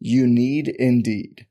You 0.00 0.28
need 0.28 0.68
Indeed. 0.68 1.46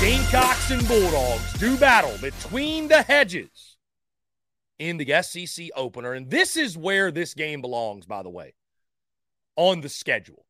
Gamecocks 0.00 0.70
and 0.72 0.88
Bulldogs 0.88 1.52
do 1.60 1.76
battle 1.76 2.18
between 2.20 2.88
the 2.88 3.02
hedges 3.02 3.67
in 4.78 4.96
the 4.96 5.22
SEC 5.22 5.68
opener. 5.74 6.12
And 6.12 6.30
this 6.30 6.56
is 6.56 6.76
where 6.76 7.10
this 7.10 7.34
game 7.34 7.60
belongs, 7.60 8.06
by 8.06 8.22
the 8.22 8.30
way, 8.30 8.54
on 9.56 9.80
the 9.80 9.88
schedule. 9.88 10.44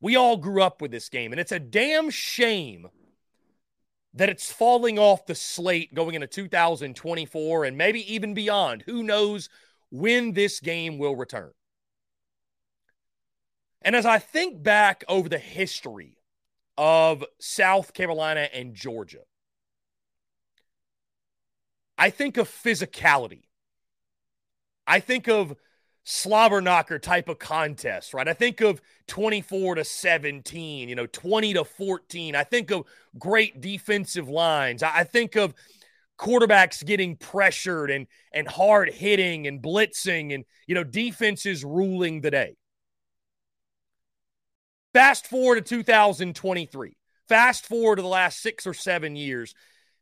We 0.00 0.16
all 0.16 0.36
grew 0.36 0.62
up 0.62 0.82
with 0.82 0.90
this 0.90 1.08
game, 1.08 1.32
and 1.32 1.40
it's 1.40 1.52
a 1.52 1.60
damn 1.60 2.10
shame 2.10 2.88
that 4.14 4.28
it's 4.28 4.52
falling 4.52 4.98
off 4.98 5.26
the 5.26 5.34
slate 5.34 5.94
going 5.94 6.14
into 6.14 6.26
2024 6.26 7.64
and 7.64 7.78
maybe 7.78 8.12
even 8.12 8.34
beyond. 8.34 8.82
Who 8.82 9.02
knows 9.02 9.48
when 9.90 10.32
this 10.32 10.60
game 10.60 10.98
will 10.98 11.16
return? 11.16 11.52
And 13.80 13.96
as 13.96 14.06
I 14.06 14.18
think 14.18 14.62
back 14.62 15.04
over 15.08 15.28
the 15.28 15.38
history 15.38 16.16
of 16.76 17.24
South 17.40 17.94
Carolina 17.94 18.48
and 18.52 18.74
Georgia, 18.74 19.22
I 22.02 22.10
think 22.10 22.36
of 22.36 22.48
physicality. 22.48 23.44
I 24.88 24.98
think 24.98 25.28
of 25.28 25.54
slobber 26.02 26.60
knocker 26.60 26.98
type 26.98 27.28
of 27.28 27.38
contest, 27.38 28.12
right? 28.12 28.26
I 28.26 28.32
think 28.32 28.60
of 28.60 28.82
24 29.06 29.76
to 29.76 29.84
17, 29.84 30.88
you 30.88 30.96
know, 30.96 31.06
20 31.06 31.54
to 31.54 31.64
14. 31.64 32.34
I 32.34 32.42
think 32.42 32.72
of 32.72 32.86
great 33.20 33.60
defensive 33.60 34.28
lines. 34.28 34.82
I 34.82 35.04
think 35.04 35.36
of 35.36 35.54
quarterbacks 36.18 36.84
getting 36.84 37.14
pressured 37.14 37.92
and 37.92 38.08
and 38.32 38.48
hard 38.48 38.90
hitting 38.90 39.46
and 39.46 39.62
blitzing 39.62 40.34
and 40.34 40.44
you 40.66 40.74
know 40.74 40.82
defenses 40.82 41.64
ruling 41.64 42.20
the 42.20 42.32
day. 42.32 42.56
Fast 44.92 45.28
forward 45.28 45.64
to 45.64 45.76
2023. 45.76 46.96
Fast 47.28 47.64
forward 47.64 47.96
to 47.96 48.02
the 48.02 48.08
last 48.08 48.42
6 48.42 48.66
or 48.66 48.74
7 48.74 49.14
years. 49.14 49.54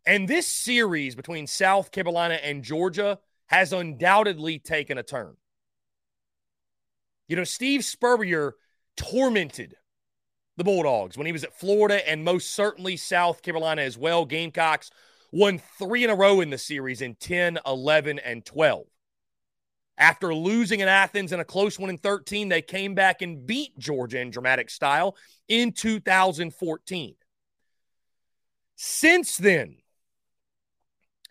And 0.06 0.26
this 0.26 0.46
series 0.46 1.14
between 1.14 1.46
South 1.46 1.92
Carolina 1.92 2.34
and 2.34 2.64
Georgia 2.64 3.18
has 3.46 3.72
undoubtedly 3.72 4.58
taken 4.58 4.98
a 4.98 5.02
turn. 5.02 5.36
You 7.28 7.36
know, 7.36 7.44
Steve 7.44 7.84
Spurrier 7.84 8.54
tormented 8.96 9.76
the 10.56 10.64
Bulldogs 10.64 11.16
when 11.16 11.26
he 11.26 11.32
was 11.32 11.44
at 11.44 11.58
Florida 11.58 12.08
and 12.08 12.24
most 12.24 12.50
certainly 12.50 12.96
South 12.96 13.42
Carolina 13.42 13.82
as 13.82 13.96
well. 13.96 14.24
Gamecocks 14.24 14.90
won 15.32 15.60
three 15.78 16.04
in 16.04 16.10
a 16.10 16.14
row 16.14 16.40
in 16.40 16.50
the 16.50 16.58
series 16.58 17.00
in 17.02 17.14
10, 17.14 17.58
11, 17.66 18.18
and 18.18 18.44
12. 18.44 18.86
After 19.96 20.34
losing 20.34 20.80
in 20.80 20.88
Athens 20.88 21.32
and 21.32 21.40
a 21.40 21.44
close 21.44 21.78
one 21.78 21.90
in 21.90 21.98
13, 21.98 22.48
they 22.48 22.62
came 22.62 22.94
back 22.94 23.20
and 23.20 23.46
beat 23.46 23.78
Georgia 23.78 24.20
in 24.20 24.30
dramatic 24.30 24.70
style 24.70 25.16
in 25.46 25.72
2014. 25.72 27.14
Since 28.76 29.36
then, 29.36 29.76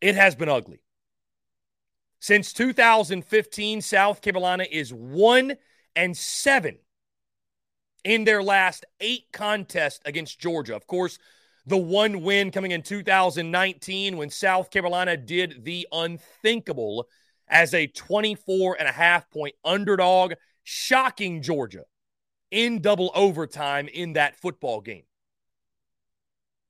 it 0.02 0.16
has 0.16 0.36
been 0.36 0.50
ugly. 0.50 0.82
Since 2.20 2.54
2015, 2.54 3.82
South 3.82 4.22
Carolina 4.22 4.66
is 4.70 4.94
one 4.94 5.56
and 5.96 6.16
seven 6.16 6.78
in 8.04 8.24
their 8.24 8.44
last 8.44 8.86
eight 9.00 9.26
contests 9.32 10.02
against 10.06 10.40
Georgia. 10.40 10.76
Of 10.76 10.88
course, 10.88 11.18
the 11.66 11.78
one 11.78 12.22
win 12.22 12.52
coming 12.52 12.72
in 12.72 12.82
2019 12.82 14.18
when 14.18 14.30
South 14.30 14.72
Carolina 14.72 15.16
did 15.16 15.64
the 15.64 15.88
unthinkable 15.92 17.08
as 17.48 17.74
a 17.74 17.88
24 17.88 18.78
and 18.80 18.88
a 18.88 18.92
half 18.92 19.30
point 19.30 19.56
underdog, 19.64 20.34
shocking 20.64 21.42
Georgia 21.42 21.84
in 22.52 22.82
double 22.82 23.12
overtime 23.16 23.88
in 23.88 24.14
that 24.14 24.36
football 24.36 24.82
game. 24.82 25.04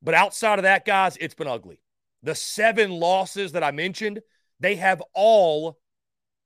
But 0.02 0.14
outside 0.14 0.58
of 0.58 0.62
that, 0.64 0.84
guys, 0.84 1.16
it's 1.18 1.34
been 1.34 1.46
ugly. 1.48 1.80
The 2.22 2.34
seven 2.34 2.90
losses 2.90 3.52
that 3.52 3.64
I 3.64 3.70
mentioned, 3.70 4.20
they 4.58 4.76
have 4.76 5.02
all 5.14 5.78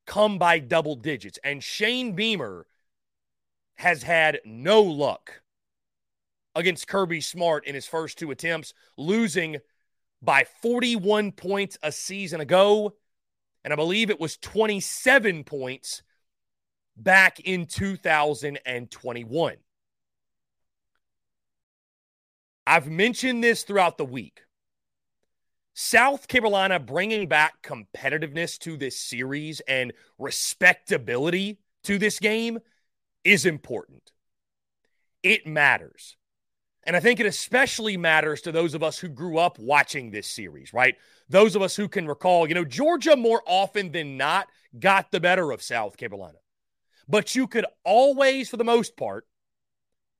come 0.06 0.38
by 0.38 0.58
double 0.58 0.96
digits. 0.96 1.38
And 1.42 1.62
Shane 1.62 2.12
Beamer 2.12 2.66
has 3.76 4.02
had 4.02 4.40
no 4.44 4.82
luck 4.82 5.42
against 6.54 6.86
Kirby 6.86 7.20
Smart 7.20 7.66
in 7.66 7.74
his 7.74 7.86
first 7.86 8.18
two 8.18 8.30
attempts, 8.30 8.72
losing 8.96 9.58
by 10.22 10.44
41 10.62 11.32
points 11.32 11.76
a 11.82 11.90
season 11.90 12.40
ago. 12.40 12.94
And 13.64 13.72
I 13.72 13.76
believe 13.76 14.10
it 14.10 14.20
was 14.20 14.36
27 14.36 15.44
points 15.44 16.02
back 16.96 17.40
in 17.40 17.66
2021. 17.66 19.56
I've 22.66 22.88
mentioned 22.88 23.44
this 23.44 23.62
throughout 23.62 23.98
the 23.98 24.04
week. 24.04 24.43
South 25.74 26.28
Carolina 26.28 26.78
bringing 26.78 27.26
back 27.26 27.60
competitiveness 27.62 28.58
to 28.60 28.76
this 28.76 28.98
series 28.98 29.60
and 29.60 29.92
respectability 30.18 31.58
to 31.82 31.98
this 31.98 32.20
game 32.20 32.60
is 33.24 33.44
important. 33.44 34.12
It 35.22 35.46
matters. 35.46 36.16
And 36.86 36.94
I 36.94 37.00
think 37.00 37.18
it 37.18 37.26
especially 37.26 37.96
matters 37.96 38.42
to 38.42 38.52
those 38.52 38.74
of 38.74 38.82
us 38.82 38.98
who 38.98 39.08
grew 39.08 39.38
up 39.38 39.58
watching 39.58 40.10
this 40.10 40.28
series, 40.28 40.72
right? 40.72 40.94
Those 41.28 41.56
of 41.56 41.62
us 41.62 41.74
who 41.74 41.88
can 41.88 42.06
recall, 42.06 42.46
you 42.46 42.54
know, 42.54 42.64
Georgia 42.64 43.16
more 43.16 43.42
often 43.46 43.90
than 43.90 44.16
not 44.16 44.48
got 44.78 45.10
the 45.10 45.20
better 45.20 45.50
of 45.50 45.62
South 45.62 45.96
Carolina. 45.96 46.38
But 47.08 47.34
you 47.34 47.46
could 47.46 47.66
always, 47.84 48.48
for 48.48 48.58
the 48.58 48.64
most 48.64 48.96
part, 48.96 49.26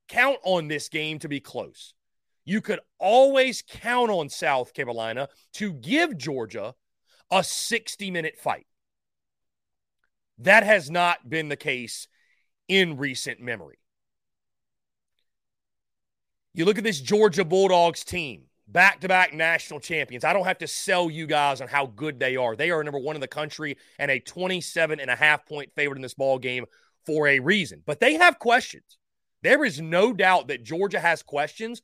count 0.07 0.37
on 0.43 0.67
this 0.67 0.89
game 0.89 1.19
to 1.19 1.29
be 1.29 1.39
close. 1.39 1.93
You 2.45 2.61
could 2.61 2.79
always 2.99 3.63
count 3.63 4.11
on 4.11 4.29
South 4.29 4.73
Carolina 4.73 5.29
to 5.53 5.73
give 5.73 6.17
Georgia 6.17 6.75
a 7.31 7.43
60 7.43 8.11
minute 8.11 8.37
fight. 8.37 8.67
That 10.39 10.63
has 10.63 10.89
not 10.89 11.27
been 11.27 11.49
the 11.49 11.55
case 11.55 12.07
in 12.67 12.97
recent 12.97 13.39
memory. 13.39 13.79
You 16.53 16.65
look 16.65 16.77
at 16.77 16.83
this 16.83 17.01
Georgia 17.01 17.43
Bulldogs 17.43 18.03
team, 18.03 18.43
back 18.67 19.01
to 19.01 19.07
back 19.07 19.33
national 19.33 19.79
champions. 19.79 20.23
I 20.23 20.33
don't 20.33 20.45
have 20.45 20.59
to 20.59 20.67
sell 20.67 21.09
you 21.09 21.25
guys 21.25 21.61
on 21.61 21.67
how 21.67 21.87
good 21.87 22.19
they 22.19 22.35
are. 22.35 22.55
They 22.55 22.71
are 22.71 22.83
number 22.83 22.99
one 22.99 23.15
in 23.15 23.21
the 23.21 23.27
country 23.27 23.77
and 23.99 24.11
a 24.11 24.19
27 24.19 24.99
and 24.99 25.09
a 25.09 25.15
half 25.15 25.45
point 25.45 25.71
favorite 25.75 25.97
in 25.97 26.01
this 26.01 26.13
ball 26.13 26.37
game 26.37 26.65
for 27.05 27.27
a 27.27 27.39
reason. 27.39 27.81
But 27.85 27.99
they 27.99 28.13
have 28.15 28.39
questions. 28.39 28.97
There 29.41 29.63
is 29.63 29.81
no 29.81 30.13
doubt 30.13 30.47
that 30.47 30.63
Georgia 30.63 30.99
has 30.99 31.21
questions 31.21 31.81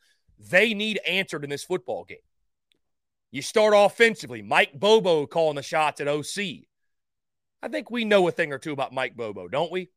they 0.49 0.73
need 0.73 0.99
answered 1.07 1.43
in 1.43 1.49
this 1.49 1.63
football 1.63 2.03
game. 2.03 2.17
You 3.31 3.41
start 3.41 3.73
offensively, 3.75 4.41
Mike 4.41 4.77
Bobo 4.77 5.25
calling 5.25 5.55
the 5.55 5.63
shots 5.63 6.01
at 6.01 6.07
OC. 6.07 6.65
I 7.63 7.67
think 7.69 7.89
we 7.89 8.05
know 8.05 8.27
a 8.27 8.31
thing 8.31 8.51
or 8.51 8.57
two 8.57 8.73
about 8.73 8.93
Mike 8.93 9.15
Bobo, 9.15 9.47
don't 9.47 9.71
we? 9.71 9.89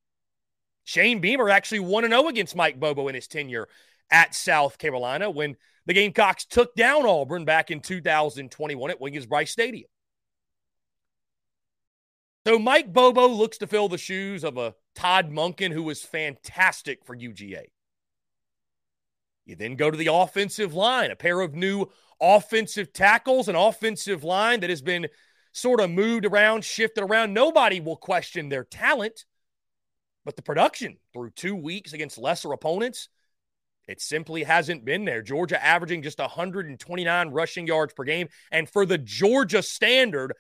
Shane 0.85 1.21
Beamer 1.21 1.49
actually 1.49 1.81
1 1.81 2.09
0 2.09 2.29
against 2.29 2.55
Mike 2.55 2.79
Bobo 2.79 3.09
in 3.09 3.15
his 3.15 3.27
tenure 3.27 3.69
at 4.11 4.35
South 4.35 4.79
Carolina 4.79 5.31
when 5.31 5.57
the 5.87 5.95
Gamecocks 5.95 6.45
took 6.45 6.75
down 6.75 7.07
Auburn 7.07 7.45
back 7.45 7.71
in 7.71 7.81
2021 7.81 8.91
at 8.91 9.01
Williams-Brice 9.01 9.51
Stadium. 9.51 9.89
So 12.47 12.59
Mike 12.59 12.93
Bobo 12.93 13.27
looks 13.27 13.59
to 13.59 13.67
fill 13.67 13.89
the 13.89 13.99
shoes 13.99 14.45
of 14.45 14.59
a 14.59 14.75
Todd 14.95 15.31
Monken 15.31 15.73
who 15.73 15.83
was 15.83 16.03
fantastic 16.03 17.05
for 17.05 17.17
UGA. 17.17 17.65
You 19.47 19.57
then 19.57 19.77
go 19.77 19.91
to 19.91 19.97
the 19.97 20.13
offensive 20.13 20.75
line, 20.75 21.11
a 21.11 21.17
pair 21.17 21.41
of 21.41 21.55
new 21.55 21.87
offensive 22.21 22.93
tackles, 22.93 23.49
an 23.49 23.57
offensive 23.57 24.25
line 24.25 24.61
that 24.61 24.71
has 24.71 24.83
been 24.83 25.09
sort 25.53 25.81
of 25.81 25.91
moved 25.91 26.25
around, 26.25 26.65
shifted 26.65 27.03
around. 27.03 27.35
Nobody 27.35 27.81
will 27.81 27.97
question 27.97 28.49
their 28.49 28.65
talent. 28.65 29.25
But 30.25 30.37
the 30.37 30.43
production 30.43 30.97
through 31.13 31.31
two 31.31 31.55
weeks 31.55 31.93
against 31.93 32.17
lesser 32.17 32.53
opponents, 32.53 33.09
it 33.87 34.01
simply 34.01 34.45
hasn't 34.45 34.85
been 34.85 35.05
there. 35.05 35.21
Georgia 35.21 35.63
averaging 35.63 36.03
just 36.03 36.19
129 36.19 37.29
rushing 37.29 37.67
yards 37.67 37.93
per 37.93 38.05
game. 38.05 38.29
And 38.51 38.69
for 38.69 38.87
the 38.87 38.97
Georgia 38.97 39.63
standard, 39.63 40.33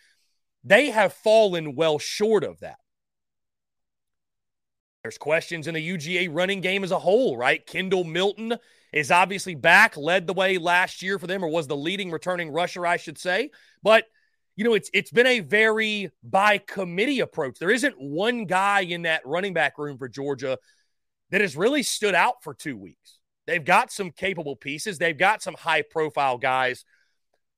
they 0.64 0.90
have 0.90 1.12
fallen 1.12 1.74
well 1.74 1.98
short 1.98 2.42
of 2.42 2.60
that. 2.60 2.78
There's 5.02 5.18
questions 5.18 5.66
in 5.66 5.74
the 5.74 5.86
UGA 5.86 6.28
running 6.32 6.62
game 6.62 6.82
as 6.82 6.90
a 6.90 6.98
whole, 6.98 7.36
right? 7.36 7.64
Kendall 7.66 8.04
Milton 8.04 8.54
is 8.94 9.10
obviously 9.10 9.56
back, 9.56 9.96
led 9.96 10.26
the 10.26 10.32
way 10.32 10.56
last 10.56 11.02
year 11.02 11.18
for 11.18 11.26
them, 11.26 11.44
or 11.44 11.48
was 11.48 11.66
the 11.66 11.76
leading 11.76 12.12
returning 12.12 12.50
rusher, 12.50 12.86
I 12.86 12.96
should 12.96 13.18
say. 13.18 13.50
But 13.82 14.04
you 14.56 14.64
know, 14.64 14.74
it's 14.74 14.88
it's 14.94 15.10
been 15.10 15.26
a 15.26 15.40
very 15.40 16.10
by 16.22 16.58
committee 16.58 17.20
approach. 17.20 17.58
There 17.58 17.72
isn't 17.72 17.96
one 17.98 18.44
guy 18.44 18.82
in 18.82 19.02
that 19.02 19.26
running 19.26 19.52
back 19.52 19.78
room 19.78 19.98
for 19.98 20.08
Georgia 20.08 20.58
that 21.30 21.40
has 21.40 21.56
really 21.56 21.82
stood 21.82 22.14
out 22.14 22.42
for 22.42 22.54
two 22.54 22.76
weeks. 22.76 23.18
They've 23.48 23.64
got 23.64 23.90
some 23.90 24.12
capable 24.12 24.54
pieces. 24.54 24.98
They've 24.98 25.18
got 25.18 25.42
some 25.42 25.54
high 25.54 25.82
profile 25.82 26.38
guys 26.38 26.84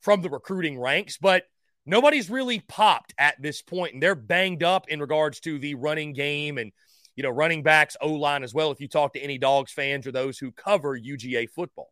from 0.01 0.23
the 0.23 0.31
recruiting 0.31 0.81
ranks, 0.81 1.19
but 1.19 1.45
nobody's 1.85 2.31
really 2.31 2.61
popped 2.61 3.13
at 3.19 3.41
this 3.41 3.61
point, 3.61 3.93
and 3.93 4.03
they're 4.03 4.15
banged 4.15 4.63
up 4.63 4.89
in 4.89 5.01
regards 5.01 5.41
to 5.41 5.59
the 5.59 5.75
running 5.75 6.15
game 6.15 6.57
and 6.57 6.73
you 7.17 7.23
know 7.23 7.31
running 7.31 7.63
backs, 7.63 7.97
O 8.01 8.13
line 8.13 8.45
as 8.45 8.55
well. 8.55 8.71
If 8.71 8.81
you 8.81 8.89
talk 8.89 9.15
to 9.15 9.21
any 9.21 9.39
Dogs 9.39 9.73
fans 9.73 10.07
or 10.07 10.13
those 10.13 10.39
who 10.39 10.53
cover 10.53 10.99
UGA 10.99 11.49
football. 11.51 11.91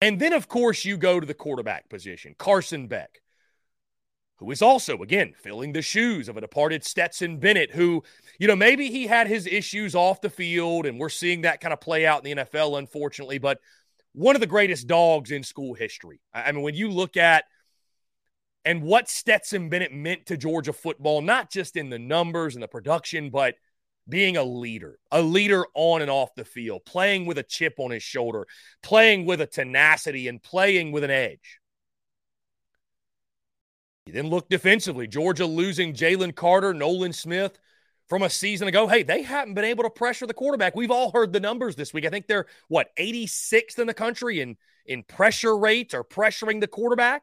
And 0.00 0.18
then, 0.18 0.32
of 0.32 0.48
course, 0.48 0.84
you 0.84 0.96
go 0.96 1.20
to 1.20 1.26
the 1.26 1.32
quarterback 1.32 1.88
position, 1.88 2.34
Carson 2.36 2.88
Beck, 2.88 3.22
who 4.36 4.50
is 4.50 4.60
also, 4.60 4.98
again, 4.98 5.32
filling 5.36 5.72
the 5.72 5.80
shoes 5.80 6.28
of 6.28 6.36
a 6.36 6.40
departed 6.40 6.84
Stetson 6.84 7.38
Bennett, 7.38 7.70
who, 7.70 8.02
you 8.40 8.48
know, 8.48 8.56
maybe 8.56 8.90
he 8.90 9.06
had 9.06 9.28
his 9.28 9.46
issues 9.46 9.94
off 9.94 10.20
the 10.20 10.28
field, 10.28 10.86
and 10.86 10.98
we're 10.98 11.08
seeing 11.08 11.42
that 11.42 11.60
kind 11.60 11.72
of 11.72 11.80
play 11.80 12.04
out 12.04 12.26
in 12.26 12.36
the 12.36 12.42
NFL, 12.42 12.80
unfortunately. 12.80 13.38
But 13.38 13.60
one 14.12 14.34
of 14.34 14.40
the 14.40 14.48
greatest 14.48 14.88
dogs 14.88 15.30
in 15.30 15.44
school 15.44 15.74
history. 15.74 16.20
I 16.34 16.50
mean, 16.50 16.62
when 16.62 16.74
you 16.74 16.90
look 16.90 17.16
at 17.16 17.44
and 18.64 18.82
what 18.82 19.08
Stetson 19.08 19.68
Bennett 19.68 19.92
meant 19.92 20.26
to 20.26 20.36
Georgia 20.36 20.72
football, 20.72 21.20
not 21.20 21.50
just 21.50 21.76
in 21.76 21.90
the 21.90 21.98
numbers 21.98 22.54
and 22.54 22.62
the 22.62 22.68
production, 22.68 23.30
but 23.30 23.56
being 24.08 24.36
a 24.36 24.44
leader, 24.44 24.98
a 25.10 25.22
leader 25.22 25.64
on 25.74 26.02
and 26.02 26.10
off 26.10 26.34
the 26.34 26.44
field, 26.44 26.84
playing 26.84 27.26
with 27.26 27.38
a 27.38 27.42
chip 27.42 27.74
on 27.78 27.90
his 27.90 28.02
shoulder, 28.02 28.46
playing 28.82 29.26
with 29.26 29.40
a 29.40 29.46
tenacity, 29.46 30.28
and 30.28 30.42
playing 30.42 30.92
with 30.92 31.04
an 31.04 31.10
edge. 31.10 31.60
You 34.06 34.12
then 34.12 34.28
look 34.28 34.48
defensively. 34.48 35.06
Georgia 35.06 35.46
losing 35.46 35.94
Jalen 35.94 36.34
Carter, 36.34 36.74
Nolan 36.74 37.12
Smith 37.12 37.56
from 38.08 38.22
a 38.22 38.30
season 38.30 38.66
ago. 38.66 38.88
Hey, 38.88 39.04
they 39.04 39.22
haven't 39.22 39.54
been 39.54 39.64
able 39.64 39.84
to 39.84 39.90
pressure 39.90 40.26
the 40.26 40.34
quarterback. 40.34 40.74
We've 40.74 40.90
all 40.90 41.12
heard 41.12 41.32
the 41.32 41.40
numbers 41.40 41.76
this 41.76 41.94
week. 41.94 42.04
I 42.04 42.10
think 42.10 42.26
they're 42.26 42.46
what 42.68 42.88
86th 42.98 43.78
in 43.78 43.86
the 43.86 43.94
country 43.94 44.40
in 44.40 44.56
in 44.84 45.04
pressure 45.04 45.56
rates 45.56 45.94
or 45.94 46.02
pressuring 46.02 46.60
the 46.60 46.66
quarterback. 46.66 47.22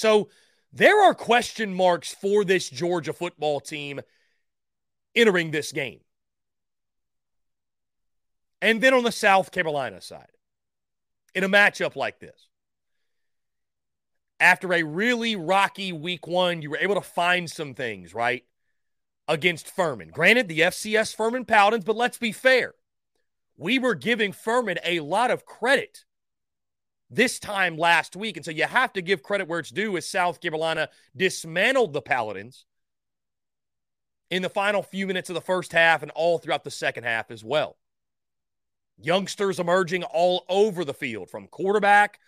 So 0.00 0.30
there 0.72 1.02
are 1.02 1.14
question 1.14 1.74
marks 1.74 2.14
for 2.14 2.42
this 2.42 2.70
Georgia 2.70 3.12
football 3.12 3.60
team 3.60 4.00
entering 5.14 5.50
this 5.50 5.72
game. 5.72 6.00
And 8.62 8.80
then 8.80 8.94
on 8.94 9.04
the 9.04 9.12
South 9.12 9.52
Carolina 9.52 10.00
side, 10.00 10.32
in 11.34 11.44
a 11.44 11.50
matchup 11.50 11.96
like 11.96 12.18
this, 12.18 12.48
after 14.38 14.72
a 14.72 14.84
really 14.84 15.36
rocky 15.36 15.92
week 15.92 16.26
one, 16.26 16.62
you 16.62 16.70
were 16.70 16.78
able 16.78 16.94
to 16.94 17.02
find 17.02 17.50
some 17.50 17.74
things, 17.74 18.14
right? 18.14 18.44
Against 19.28 19.68
Furman. 19.68 20.08
Granted, 20.08 20.48
the 20.48 20.60
FCS 20.60 21.14
Furman 21.14 21.44
Paladins, 21.44 21.84
but 21.84 21.96
let's 21.96 22.16
be 22.16 22.32
fair. 22.32 22.72
We 23.58 23.78
were 23.78 23.94
giving 23.94 24.32
Furman 24.32 24.78
a 24.82 25.00
lot 25.00 25.30
of 25.30 25.44
credit 25.44 26.04
this 27.10 27.38
time 27.38 27.76
last 27.76 28.16
week. 28.16 28.36
And 28.36 28.44
so 28.44 28.50
you 28.50 28.64
have 28.64 28.92
to 28.94 29.02
give 29.02 29.22
credit 29.22 29.48
where 29.48 29.60
it's 29.60 29.70
due 29.70 29.96
as 29.96 30.08
South 30.08 30.40
Carolina 30.40 30.88
dismantled 31.16 31.92
the 31.92 32.02
Paladins 32.02 32.64
in 34.30 34.42
the 34.42 34.48
final 34.48 34.82
few 34.82 35.06
minutes 35.06 35.28
of 35.28 35.34
the 35.34 35.40
first 35.40 35.72
half 35.72 36.02
and 36.02 36.10
all 36.12 36.38
throughout 36.38 36.64
the 36.64 36.70
second 36.70 37.04
half 37.04 37.30
as 37.30 37.44
well. 37.44 37.76
Youngsters 38.96 39.58
emerging 39.58 40.04
all 40.04 40.44
over 40.48 40.84
the 40.84 40.94
field 40.94 41.30
from 41.30 41.48
quarterback 41.48 42.20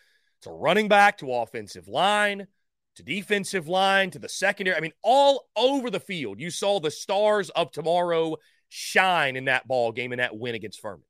to 0.43 0.51
running 0.51 0.89
back 0.89 1.19
to 1.19 1.33
offensive 1.33 1.87
line 1.87 2.49
to 2.97 3.03
defensive 3.03 3.69
line 3.69 4.11
to 4.11 4.19
the 4.19 4.29
secondary. 4.29 4.77
I 4.77 4.81
mean, 4.81 4.93
all 5.03 5.49
over 5.57 5.91
the 5.91 6.01
field. 6.01 6.41
You 6.41 6.51
saw 6.51 6.81
the 6.81 6.91
stars 6.91 7.51
of 7.51 7.71
tomorrow 7.71 8.37
shine 8.69 9.37
in 9.37 9.47
that 9.47 9.67
ball 9.67 9.93
game 9.93 10.13
and 10.13 10.21
that 10.21 10.37
win 10.37 10.55
against 10.55 10.81
Furman. 10.81 11.05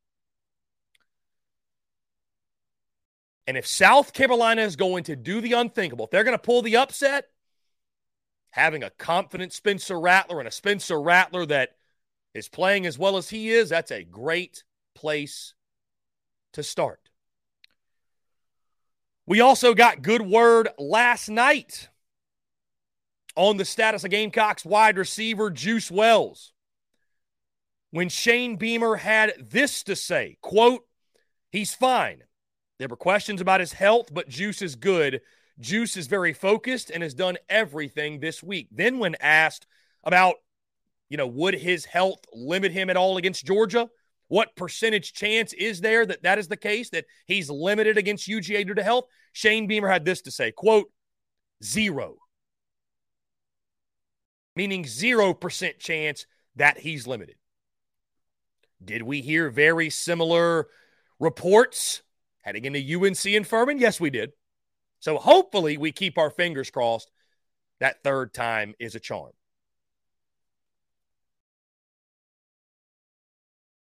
And 3.47 3.57
if 3.57 3.67
South 3.67 4.13
Carolina 4.13 4.63
is 4.63 4.77
going 4.77 5.05
to 5.05 5.17
do 5.17 5.41
the 5.41 5.55
unthinkable, 5.55 6.05
if 6.05 6.11
they're 6.11 6.25
going 6.25 6.37
to 6.37 6.43
pull 6.43 6.63
the 6.63 6.77
upset, 6.77 7.27
having 8.51 8.83
a 8.83 8.91
confident 8.91 9.53
Spencer 9.53 9.99
Rattler 9.99 10.39
and 10.39 10.49
a 10.49 10.53
Spencer 10.53 11.01
Rattler 11.01 11.47
that 11.47 11.77
is 12.35 12.49
playing 12.49 12.87
as 12.87 12.99
well 12.99 13.17
as 13.17 13.31
he 13.31 13.51
is, 13.51 13.71
that's 13.71 13.91
a 13.91 14.05
great 14.05 14.63
place 14.95 15.55
to 16.53 16.63
start. 16.63 17.01
We 19.27 19.41
also 19.41 19.75
got 19.75 20.03
good 20.03 20.23
word 20.23 20.69
last 20.79 21.29
night 21.29 21.89
on 23.37 23.57
the 23.57 23.65
status 23.65 24.05
of 24.05 24.11
Gamecocks 24.11 24.65
wide 24.65 24.99
receiver 24.99 25.51
Juice 25.51 25.91
Wells. 25.91 26.53
When 27.91 28.09
Shane 28.09 28.57
Beamer 28.57 28.97
had 28.97 29.35
this 29.39 29.83
to 29.85 29.97
say, 29.97 30.39
quote, 30.41 30.87
he's 31.51 31.75
fine. 31.75 32.25
There 32.79 32.89
were 32.89 32.97
questions 32.97 33.41
about 33.41 33.61
his 33.61 33.73
health, 33.73 34.13
but 34.13 34.29
Juice 34.29 34.63
is 34.63 34.75
good. 34.75 35.21
Juice 35.61 35.97
is 35.97 36.07
very 36.07 36.33
focused 36.33 36.91
and 36.91 37.03
has 37.03 37.15
done 37.15 37.39
everything 37.49 38.19
this 38.19 38.43
week. 38.43 38.69
Then, 38.73 38.99
when 38.99 39.15
asked 39.21 39.67
about, 40.03 40.37
you 41.09 41.17
know, 41.17 41.27
would 41.27 41.55
his 41.55 41.85
health 41.85 42.21
limit 42.33 42.73
him 42.73 42.91
at 42.91 42.97
all 42.97 43.17
against 43.17 43.47
Georgia? 43.47 43.89
What 44.29 44.57
percentage 44.57 45.13
chance 45.13 45.53
is 45.53 45.83
there 45.83 46.07
that 46.07 46.23
that 46.23 46.39
is 46.39 46.49
the 46.49 46.57
case, 46.57 46.89
that 46.91 47.05
he's 47.27 47.51
limited 47.51 47.99
against 47.99 48.29
UGA 48.29 48.67
due 48.67 48.75
to 48.75 48.83
health? 48.83 49.05
Shane 49.33 49.67
Beamer 49.67 49.89
had 49.89 50.05
this 50.07 50.23
to 50.23 50.31
say, 50.31 50.53
quote, 50.53 50.91
zero. 51.63 52.17
Meaning 54.57 54.85
0% 54.85 55.79
chance 55.79 56.27
that 56.57 56.79
he's 56.79 57.07
limited. 57.07 57.37
Did 58.85 59.03
we 59.03 59.21
hear 59.21 59.51
very 59.51 59.91
similar 59.91 60.69
reports 61.21 62.03
heading 62.43 62.65
into 62.65 62.79
UNC 62.79 63.25
and 63.27 63.47
Furman? 63.47 63.79
Yes, 63.79 64.01
we 64.01 64.11
did. 64.11 64.33
So 65.01 65.19
hopefully 65.19 65.77
we 65.77 65.93
keep 65.93 66.19
our 66.19 66.31
fingers 66.31 66.71
crossed 66.71 67.11
that 67.81 68.03
third 68.05 68.33
time 68.33 68.75
is 68.79 68.95
a 68.95 69.01
charm. 69.01 69.33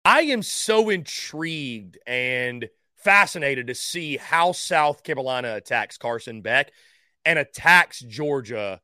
I 0.04 0.22
am 0.22 0.42
so 0.42 0.88
intrigued 0.90 1.98
and 2.06 2.68
fascinated 2.96 3.68
to 3.68 3.74
see 3.74 4.16
how 4.16 4.52
South 4.52 5.02
Carolina 5.02 5.54
attacks 5.54 5.98
Carson 5.98 6.42
Beck 6.42 6.72
and 7.24 7.38
attacks 7.38 8.00
Georgia 8.00 8.80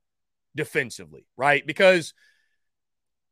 defensively, 0.54 1.26
right? 1.36 1.66
Because– 1.66 2.14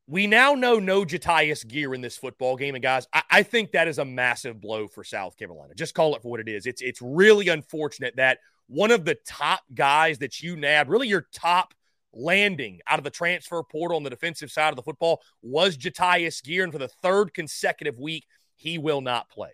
we 0.07 0.27
now 0.27 0.53
know 0.53 0.79
no 0.79 1.05
Jatius 1.05 1.65
Geer 1.65 1.93
in 1.93 2.01
this 2.01 2.17
football 2.17 2.57
game. 2.57 2.75
And 2.75 2.83
guys, 2.83 3.07
I, 3.13 3.23
I, 3.29 3.43
think 3.43 3.71
that 3.71 3.87
is 3.87 3.99
a 3.99 4.05
massive 4.05 4.59
blow 4.59 4.87
for 4.87 5.03
South 5.03 5.37
Carolina. 5.37 5.73
Just 5.75 5.93
call 5.93 6.15
it 6.15 6.21
for 6.21 6.29
what 6.29 6.39
it 6.39 6.49
is. 6.49 6.65
It's 6.65 6.81
it's 6.81 7.01
really 7.01 7.47
unfortunate 7.47 8.15
that 8.17 8.39
one 8.67 8.91
of 8.91 9.05
the 9.05 9.17
top 9.25 9.61
guys 9.73 10.17
that 10.19 10.41
you 10.41 10.55
nabbed, 10.55 10.89
really 10.89 11.07
your 11.07 11.27
top 11.33 11.73
landing 12.13 12.79
out 12.87 12.99
of 12.99 13.03
the 13.03 13.09
transfer 13.09 13.63
portal 13.63 13.97
on 13.97 14.03
the 14.03 14.09
defensive 14.09 14.51
side 14.51 14.69
of 14.69 14.75
the 14.75 14.83
football 14.83 15.21
was 15.41 15.77
Jatius 15.77 16.43
Geer. 16.43 16.63
And 16.63 16.73
for 16.73 16.79
the 16.79 16.87
third 16.87 17.33
consecutive 17.33 17.97
week, 17.97 18.25
he 18.55 18.77
will 18.77 19.01
not 19.01 19.29
play. 19.29 19.51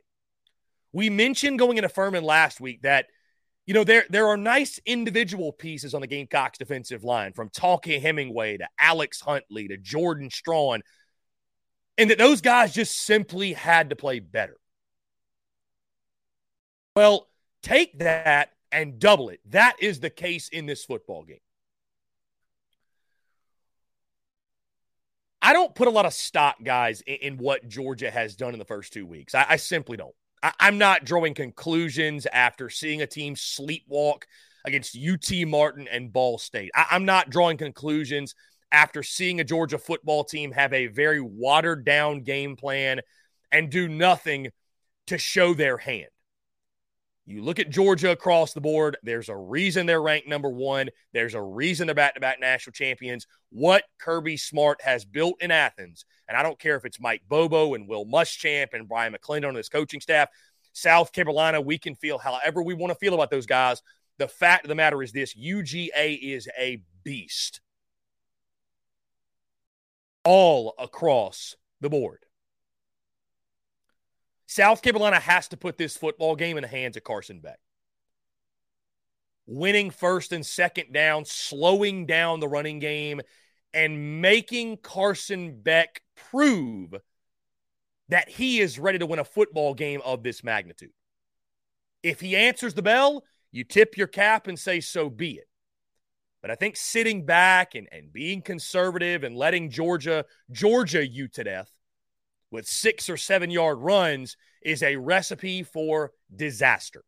We 0.92 1.12
mentioned 1.12 1.60
going 1.60 1.78
into 1.78 1.90
Furman 1.90 2.24
last 2.24 2.60
week 2.60 2.82
that– 2.82 3.06
you 3.70 3.76
know, 3.76 3.84
there 3.84 4.06
there 4.10 4.28
are 4.28 4.36
nice 4.36 4.80
individual 4.84 5.52
pieces 5.52 5.94
on 5.94 6.02
the 6.02 6.08
Gamecocks 6.08 6.58
defensive 6.58 7.04
line 7.04 7.34
from 7.34 7.50
Tonka 7.50 8.02
Hemingway 8.02 8.58
to 8.58 8.68
Alex 8.80 9.22
Huntley 9.22 9.68
to 9.68 9.78
Jordan 9.78 10.32
Strachan, 10.32 10.82
and 11.96 12.10
that 12.10 12.18
those 12.18 12.42
guys 12.42 12.74
just 12.74 13.00
simply 13.00 13.54
had 13.54 13.92
to 13.92 13.96
play 13.96 14.22
better. 14.22 14.58
Well, 16.96 17.28
take 17.62 18.00
that 18.00 18.54
and 18.72 18.98
double 18.98 19.30
it. 19.30 19.40
That 19.52 19.76
is 19.80 20.00
the 20.00 20.10
case 20.10 20.50
in 20.50 20.66
this 20.66 20.84
football 20.84 21.24
game. 21.24 21.38
I 25.44 25.54
don't 25.54 25.76
put 25.76 25.88
a 25.88 25.92
lot 25.92 26.08
of 26.08 26.14
stock, 26.14 26.56
guys, 26.64 27.02
in, 27.02 27.18
in 27.18 27.38
what 27.38 27.68
Georgia 27.68 28.10
has 28.10 28.36
done 28.36 28.54
in 28.54 28.60
the 28.60 28.66
first 28.66 28.94
two 28.94 29.06
weeks. 29.06 29.36
I, 29.36 29.46
I 29.48 29.56
simply 29.58 29.96
don't. 29.96 30.16
I, 30.42 30.54
I'm 30.60 30.78
not 30.78 31.06
drawing 31.06 31.34
conclusions 31.34 32.26
after 32.32 32.70
seeing 32.70 33.02
a 33.02 33.08
team 33.08 33.36
sleepwalk 33.36 34.24
against 34.66 34.98
UT 34.98 35.48
Martin 35.48 35.88
and 35.88 36.12
Ball 36.12 36.38
State. 36.38 36.72
I, 36.76 36.88
I'm 36.92 37.06
not 37.06 37.30
drawing 37.30 37.58
conclusions 37.58 38.36
after 38.72 39.04
seeing 39.04 39.40
a 39.40 39.44
Georgia 39.44 39.78
football 39.78 40.24
team 40.24 40.52
have 40.52 40.74
a 40.74 40.88
very 40.88 41.22
watered 41.22 41.86
down 41.86 42.22
game 42.22 42.56
plan 42.56 43.02
and 43.52 43.70
do 43.70 43.88
nothing 43.88 44.50
to 45.08 45.18
show 45.18 45.54
their 45.54 45.78
hand. 45.78 46.10
You 47.30 47.44
look 47.44 47.60
at 47.60 47.70
Georgia 47.70 48.10
across 48.10 48.54
the 48.54 48.62
board, 48.62 48.98
there's 49.04 49.30
a 49.30 49.38
reason 49.38 49.86
they're 49.86 50.02
ranked 50.02 50.28
number 50.28 50.50
one. 50.50 50.90
There's 51.14 51.36
a 51.36 51.42
reason 51.42 51.86
they're 51.86 51.94
back 51.94 52.16
to 52.16 52.20
back 52.20 52.40
national 52.40 52.74
champions. 52.74 53.28
What 53.52 53.84
Kirby 54.00 54.36
Smart 54.36 54.82
has 54.82 55.06
built 55.06 55.36
in 55.40 55.52
Athens, 55.52 56.06
and 56.28 56.36
I 56.36 56.42
don't 56.42 56.58
care 56.58 56.76
if 56.76 56.86
it's 56.86 57.00
Mike 57.00 57.22
Bobo 57.30 57.76
and 57.76 57.88
Will 57.88 58.04
Muschamp 58.04 58.74
and 58.74 58.88
Bryan 58.90 59.14
McClendon 59.14 59.50
on 59.50 59.54
his 59.54 59.70
coaching 59.70 60.02
staff, 60.02 60.30
South 60.74 61.12
Carolina, 61.12 61.62
we 61.62 61.78
can 61.78 61.94
feel 61.94 62.18
however 62.18 62.64
we 62.64 62.74
want 62.74 62.90
to 62.90 62.98
feel 62.98 63.14
about 63.14 63.30
those 63.30 63.46
guys. 63.46 63.84
The 64.18 64.28
fact 64.28 64.66
of 64.66 64.70
the 64.70 64.76
matter 64.76 65.04
is 65.04 65.12
this 65.12 65.36
UGA 65.36 66.18
is 66.20 66.50
a 66.58 66.82
beast 67.04 67.62
all 70.24 70.74
across 70.80 71.56
the 71.80 71.92
board. 71.92 72.26
South 74.50 74.82
Carolina 74.82 75.20
has 75.20 75.48
to 75.50 75.58
put 75.58 75.78
this 75.78 75.96
football 75.96 76.36
game 76.36 76.58
in 76.58 76.64
the 76.64 76.68
hands 76.68 76.98
of 76.98 77.04
Carson 77.04 77.40
Beck. 77.40 77.60
Winning 79.46 79.92
first 79.92 80.32
and 80.32 80.44
second 80.44 80.92
down, 80.92 81.24
slowing 81.24 82.08
down 82.08 82.40
the 82.40 82.48
running 82.48 82.80
game, 82.80 83.22
and 83.76 84.24
making 84.24 84.78
Carson 84.78 85.62
Beck 85.62 86.02
prove 86.32 86.96
that 88.10 88.28
he 88.28 88.60
is 88.60 88.80
ready 88.80 88.98
to 88.98 89.06
win 89.06 89.20
a 89.20 89.24
football 89.24 89.76
game 89.76 90.02
of 90.04 90.24
this 90.24 90.44
magnitude. 90.44 90.94
If 92.02 92.20
he 92.20 92.36
answers 92.36 92.74
the 92.74 92.82
bell, 92.82 93.24
you 93.52 93.64
tip 93.64 93.98
your 93.98 94.08
cap 94.08 94.48
and 94.48 94.58
say, 94.58 94.80
so 94.80 95.12
be 95.12 95.34
it. 95.34 95.48
But 96.42 96.50
I 96.50 96.56
think 96.56 96.76
sitting 96.76 97.24
back 97.24 97.76
and, 97.76 97.88
and 97.92 98.12
being 98.12 98.42
conservative 98.42 99.24
and 99.24 99.36
letting 99.36 99.70
Georgia, 99.70 100.26
Georgia 100.52 101.06
you 101.06 101.28
to 101.28 101.44
death 101.44 101.72
with 102.52 102.68
six 102.68 103.10
or 103.10 103.18
seven 103.18 103.52
yard 103.52 103.80
runs 103.80 104.38
is 104.62 104.84
a 104.84 104.96
recipe 104.96 105.64
for 105.64 106.12
disaster. 106.36 107.04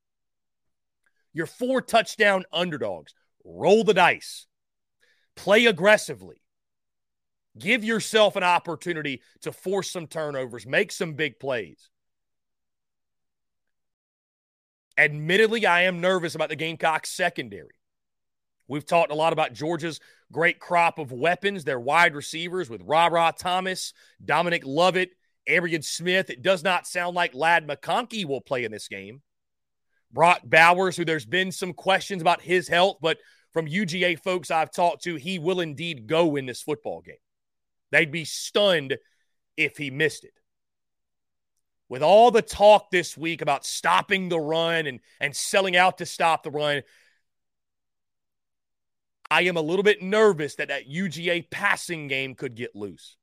Your 1.33 1.45
four 1.45 1.81
touchdown 1.81 2.43
underdogs, 2.51 3.13
roll 3.43 3.83
the 3.83 3.93
dice, 3.93 4.47
play 5.35 5.65
aggressively, 5.65 6.41
give 7.57 7.83
yourself 7.83 8.35
an 8.35 8.43
opportunity 8.43 9.21
to 9.41 9.51
force 9.51 9.89
some 9.89 10.07
turnovers, 10.07 10.65
make 10.65 10.91
some 10.91 11.13
big 11.13 11.39
plays. 11.39 11.89
Admittedly, 14.97 15.65
I 15.65 15.83
am 15.83 16.01
nervous 16.01 16.35
about 16.35 16.49
the 16.49 16.55
Gamecocks 16.55 17.09
secondary. 17.09 17.75
We've 18.67 18.85
talked 18.85 19.11
a 19.11 19.15
lot 19.15 19.33
about 19.33 19.53
Georgia's 19.53 19.99
great 20.31 20.59
crop 20.59 20.99
of 20.99 21.11
weapons, 21.11 21.63
their 21.63 21.79
wide 21.79 22.13
receivers 22.13 22.69
with 22.69 22.83
Rara 22.83 23.33
Thomas, 23.37 23.93
Dominic 24.23 24.63
Lovett, 24.65 25.11
Arian 25.47 25.81
Smith. 25.81 26.29
It 26.29 26.41
does 26.41 26.63
not 26.63 26.87
sound 26.87 27.15
like 27.15 27.33
Ladd 27.33 27.67
McConkey 27.67 28.25
will 28.25 28.41
play 28.41 28.63
in 28.63 28.71
this 28.71 28.87
game. 28.87 29.21
Brock 30.11 30.41
Bowers, 30.43 30.97
who 30.97 31.05
there's 31.05 31.25
been 31.25 31.51
some 31.51 31.73
questions 31.73 32.21
about 32.21 32.41
his 32.41 32.67
health, 32.67 32.97
but 33.01 33.17
from 33.53 33.67
UGA 33.67 34.19
folks 34.19 34.51
I've 34.51 34.71
talked 34.71 35.03
to, 35.03 35.15
he 35.15 35.39
will 35.39 35.59
indeed 35.59 36.07
go 36.07 36.35
in 36.35 36.45
this 36.45 36.61
football 36.61 37.01
game. 37.01 37.15
They'd 37.91 38.11
be 38.11 38.25
stunned 38.25 38.97
if 39.57 39.77
he 39.77 39.89
missed 39.89 40.23
it. 40.23 40.33
With 41.89 42.03
all 42.03 42.31
the 42.31 42.41
talk 42.41 42.89
this 42.89 43.17
week 43.17 43.41
about 43.41 43.65
stopping 43.65 44.29
the 44.29 44.39
run 44.39 44.87
and, 44.87 44.99
and 45.19 45.35
selling 45.35 45.75
out 45.75 45.97
to 45.97 46.05
stop 46.05 46.43
the 46.43 46.51
run, 46.51 46.83
I 49.29 49.43
am 49.43 49.57
a 49.57 49.61
little 49.61 49.83
bit 49.83 50.01
nervous 50.01 50.55
that 50.55 50.69
that 50.69 50.89
UGA 50.89 51.49
passing 51.49 52.07
game 52.07 52.35
could 52.35 52.55
get 52.55 52.75
loose 52.75 53.17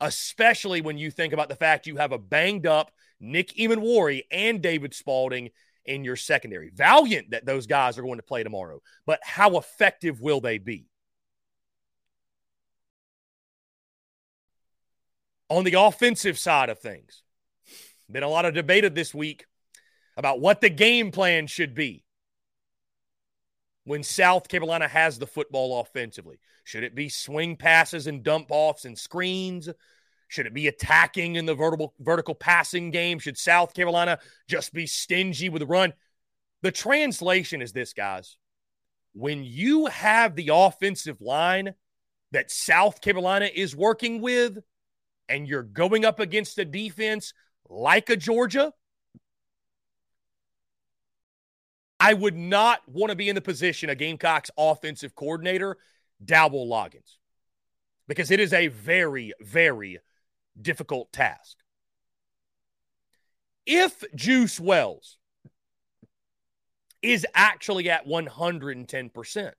especially 0.00 0.80
when 0.80 0.98
you 0.98 1.10
think 1.10 1.32
about 1.32 1.48
the 1.48 1.56
fact 1.56 1.86
you 1.86 1.96
have 1.96 2.12
a 2.12 2.18
banged 2.18 2.66
up 2.66 2.90
Nick 3.20 3.54
Emmanwori 3.56 4.22
and 4.30 4.62
David 4.62 4.94
Spaulding 4.94 5.50
in 5.84 6.04
your 6.04 6.16
secondary. 6.16 6.70
Valiant 6.70 7.30
that 7.30 7.44
those 7.44 7.66
guys 7.66 7.98
are 7.98 8.02
going 8.02 8.18
to 8.18 8.22
play 8.22 8.42
tomorrow, 8.42 8.80
but 9.06 9.20
how 9.22 9.58
effective 9.58 10.20
will 10.20 10.40
they 10.40 10.58
be? 10.58 10.86
On 15.48 15.64
the 15.64 15.74
offensive 15.74 16.38
side 16.38 16.70
of 16.70 16.78
things, 16.78 17.22
been 18.10 18.22
a 18.22 18.28
lot 18.28 18.44
of 18.44 18.54
debated 18.54 18.94
this 18.94 19.14
week 19.14 19.46
about 20.16 20.40
what 20.40 20.60
the 20.60 20.70
game 20.70 21.10
plan 21.10 21.46
should 21.46 21.74
be 21.74 22.04
when 23.90 24.04
South 24.04 24.46
Carolina 24.46 24.86
has 24.86 25.18
the 25.18 25.26
football 25.26 25.80
offensively. 25.80 26.38
Should 26.62 26.84
it 26.84 26.94
be 26.94 27.08
swing 27.08 27.56
passes 27.56 28.06
and 28.06 28.22
dump 28.22 28.46
offs 28.50 28.84
and 28.84 28.96
screens? 28.96 29.68
Should 30.28 30.46
it 30.46 30.54
be 30.54 30.68
attacking 30.68 31.34
in 31.34 31.44
the 31.44 31.56
vertical 31.56 31.92
vertical 31.98 32.36
passing 32.36 32.92
game? 32.92 33.18
Should 33.18 33.36
South 33.36 33.74
Carolina 33.74 34.20
just 34.46 34.72
be 34.72 34.86
stingy 34.86 35.48
with 35.48 35.58
the 35.58 35.66
run? 35.66 35.92
The 36.62 36.70
translation 36.70 37.62
is 37.62 37.72
this, 37.72 37.92
guys. 37.92 38.38
When 39.12 39.42
you 39.42 39.86
have 39.86 40.36
the 40.36 40.50
offensive 40.52 41.20
line 41.20 41.74
that 42.30 42.52
South 42.52 43.00
Carolina 43.00 43.50
is 43.52 43.74
working 43.74 44.20
with, 44.20 44.56
and 45.28 45.48
you're 45.48 45.64
going 45.64 46.04
up 46.04 46.20
against 46.20 46.60
a 46.60 46.64
defense 46.64 47.34
like 47.68 48.08
a 48.08 48.16
Georgia, 48.16 48.72
I 52.00 52.14
would 52.14 52.34
not 52.34 52.80
want 52.88 53.10
to 53.10 53.16
be 53.16 53.28
in 53.28 53.34
the 53.34 53.42
position 53.42 53.90
of 53.90 53.98
Gamecocks 53.98 54.50
offensive 54.56 55.14
coordinator, 55.14 55.76
Dowell 56.24 56.66
Loggains, 56.66 57.18
because 58.08 58.30
it 58.30 58.40
is 58.40 58.54
a 58.54 58.68
very, 58.68 59.34
very 59.38 59.98
difficult 60.60 61.12
task. 61.12 61.58
If 63.66 64.02
Juice 64.14 64.58
Wells 64.58 65.18
is 67.02 67.26
actually 67.34 67.90
at 67.90 68.06
110%, 68.06 69.52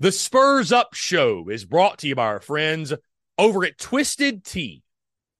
the 0.00 0.10
Spurs 0.10 0.72
Up 0.72 0.94
Show 0.94 1.50
is 1.50 1.66
brought 1.66 1.98
to 1.98 2.08
you 2.08 2.14
by 2.14 2.24
our 2.24 2.40
friends 2.40 2.94
over 3.36 3.62
at 3.62 3.76
Twisted 3.76 4.42
Tea. 4.42 4.82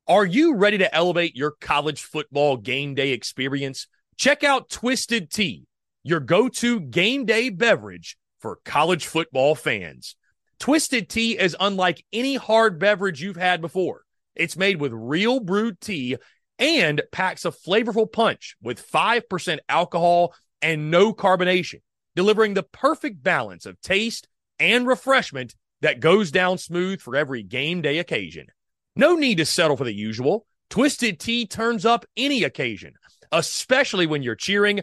Are 0.07 0.26
you 0.26 0.57
ready 0.57 0.76
to 0.78 0.94
elevate 0.94 1.35
your 1.35 1.52
college 1.52 2.02
football 2.02 2.59
game 2.59 2.94
day 2.94 3.12
experience? 3.12 3.87
Check 4.18 4.44
out 4.44 4.68
Twisted 4.68 5.30
Tea 5.30 5.66
your 6.05 6.21
go 6.21 6.49
to 6.49 6.79
game 6.81 7.25
day 7.25 7.49
beverage 7.49 8.17
for 8.38 8.61
college 8.64 9.07
football 9.07 9.55
fans. 9.55 10.14
Twisted 10.61 11.09
Tea 11.09 11.38
is 11.38 11.57
unlike 11.59 12.05
any 12.12 12.37
hard 12.37 12.79
beverage 12.79 13.21
you've 13.21 13.37
had 13.37 13.61
before. 13.61 14.03
It's 14.37 14.57
made 14.57 14.81
with 14.81 14.93
real 14.93 15.40
brewed 15.40 15.81
tea 15.81 16.17
and 16.59 17.03
packs 17.11 17.45
a 17.45 17.51
flavorful 17.51 18.11
punch 18.11 18.57
with 18.62 18.87
5% 18.87 19.59
alcohol 19.69 20.35
and 20.62 20.90
no 20.90 21.12
carbonation, 21.12 21.81
delivering 22.14 22.55
the 22.55 22.62
perfect 22.62 23.23
balance 23.23 23.67
of 23.67 23.81
taste 23.81 24.29
and 24.59 24.87
refreshment 24.87 25.55
that 25.81 26.01
goes 26.01 26.31
down 26.31 26.59
smooth 26.59 27.01
for 27.01 27.17
every 27.17 27.43
game 27.43 27.83
day 27.83 27.99
occasion. 27.99 28.47
No 28.97 29.17
need 29.17 29.38
to 29.38 29.47
settle 29.47 29.77
for 29.77 29.85
the 29.85 29.95
usual. 29.95 30.47
Twisted 30.71 31.19
Tea 31.19 31.47
turns 31.47 31.85
up 31.85 32.05
any 32.17 32.45
occasion, 32.45 32.95
especially 33.33 34.07
when 34.07 34.23
you're 34.23 34.35
cheering 34.35 34.83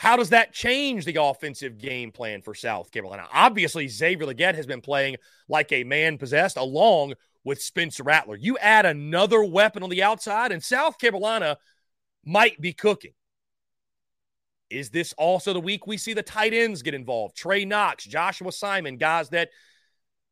How 0.00 0.16
does 0.16 0.30
that 0.30 0.54
change 0.54 1.04
the 1.04 1.22
offensive 1.22 1.76
game 1.76 2.10
plan 2.10 2.40
for 2.40 2.54
South 2.54 2.90
Carolina? 2.90 3.28
Obviously, 3.34 3.86
Xavier 3.86 4.26
Legette 4.26 4.54
has 4.54 4.64
been 4.64 4.80
playing 4.80 5.16
like 5.46 5.72
a 5.72 5.84
man 5.84 6.16
possessed 6.16 6.56
along 6.56 7.12
with 7.44 7.60
Spencer 7.60 8.02
Rattler. 8.02 8.36
You 8.36 8.56
add 8.56 8.86
another 8.86 9.44
weapon 9.44 9.82
on 9.82 9.90
the 9.90 10.02
outside, 10.02 10.52
and 10.52 10.64
South 10.64 10.98
Carolina 10.98 11.58
might 12.24 12.58
be 12.62 12.72
cooking. 12.72 13.12
Is 14.70 14.88
this 14.88 15.12
also 15.18 15.52
the 15.52 15.60
week 15.60 15.86
we 15.86 15.98
see 15.98 16.14
the 16.14 16.22
tight 16.22 16.54
ends 16.54 16.80
get 16.80 16.94
involved? 16.94 17.36
Trey 17.36 17.66
Knox, 17.66 18.02
Joshua 18.04 18.52
Simon, 18.52 18.96
guys 18.96 19.28
that 19.28 19.50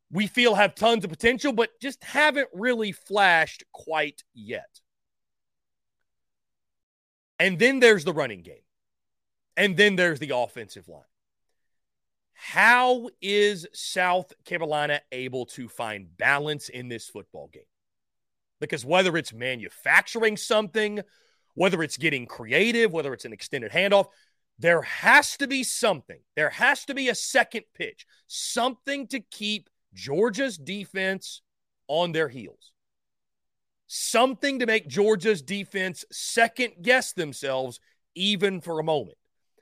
we 0.09 0.25
feel 0.25 0.55
have 0.55 0.73
tons 0.73 1.03
of 1.03 1.11
potential, 1.11 1.53
but 1.53 1.79
just 1.79 2.03
haven't 2.03 2.49
really 2.55 2.91
flashed 2.91 3.63
quite 3.71 4.23
yet. 4.33 4.79
And 7.37 7.59
then 7.59 7.79
there's 7.79 8.03
the 8.03 8.13
running 8.13 8.41
game. 8.41 8.63
And 9.59 9.75
then 9.75 9.97
there's 9.97 10.19
the 10.19 10.31
offensive 10.33 10.87
line. 10.87 11.01
How 12.31 13.09
is 13.21 13.67
South 13.73 14.31
Carolina 14.45 15.01
able 15.11 15.45
to 15.47 15.67
find 15.67 16.15
balance 16.17 16.69
in 16.69 16.87
this 16.87 17.09
football 17.09 17.49
game? 17.51 17.63
Because 18.61 18.85
whether 18.85 19.17
it's 19.17 19.33
manufacturing 19.33 20.37
something, 20.37 21.01
whether 21.55 21.83
it's 21.83 21.97
getting 21.97 22.25
creative, 22.25 22.93
whether 22.93 23.11
it's 23.11 23.25
an 23.25 23.33
extended 23.33 23.73
handoff, 23.73 24.05
there 24.57 24.81
has 24.81 25.35
to 25.35 25.45
be 25.45 25.65
something. 25.65 26.21
There 26.37 26.51
has 26.51 26.85
to 26.85 26.93
be 26.93 27.09
a 27.09 27.15
second 27.15 27.63
pitch, 27.75 28.05
something 28.27 29.07
to 29.07 29.19
keep 29.19 29.69
Georgia's 29.93 30.57
defense 30.57 31.41
on 31.89 32.13
their 32.13 32.29
heels. 32.29 32.71
Something 33.87 34.59
to 34.59 34.65
make 34.65 34.87
Georgia's 34.87 35.41
defense 35.41 36.05
second 36.13 36.75
guess 36.81 37.11
themselves 37.11 37.81
even 38.15 38.61
for 38.61 38.79
a 38.79 38.83
moment. 38.85 39.17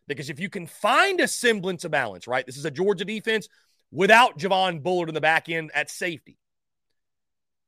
Because 0.08 0.30
if 0.30 0.40
you 0.40 0.50
can 0.50 0.68
find 0.68 1.20
a 1.20 1.28
semblance 1.28 1.84
of 1.84 1.92
balance, 1.92 2.28
right? 2.28 2.46
This 2.46 2.58
is 2.58 2.66
a 2.66 2.72
Georgia 2.72 3.06
defense 3.06 3.48
without 3.92 4.38
Javon 4.38 4.82
Bullard 4.82 5.10
in 5.10 5.16
the 5.16 5.22
back 5.22 5.50
end 5.50 5.72
at 5.74 5.90
safety. 5.90 6.38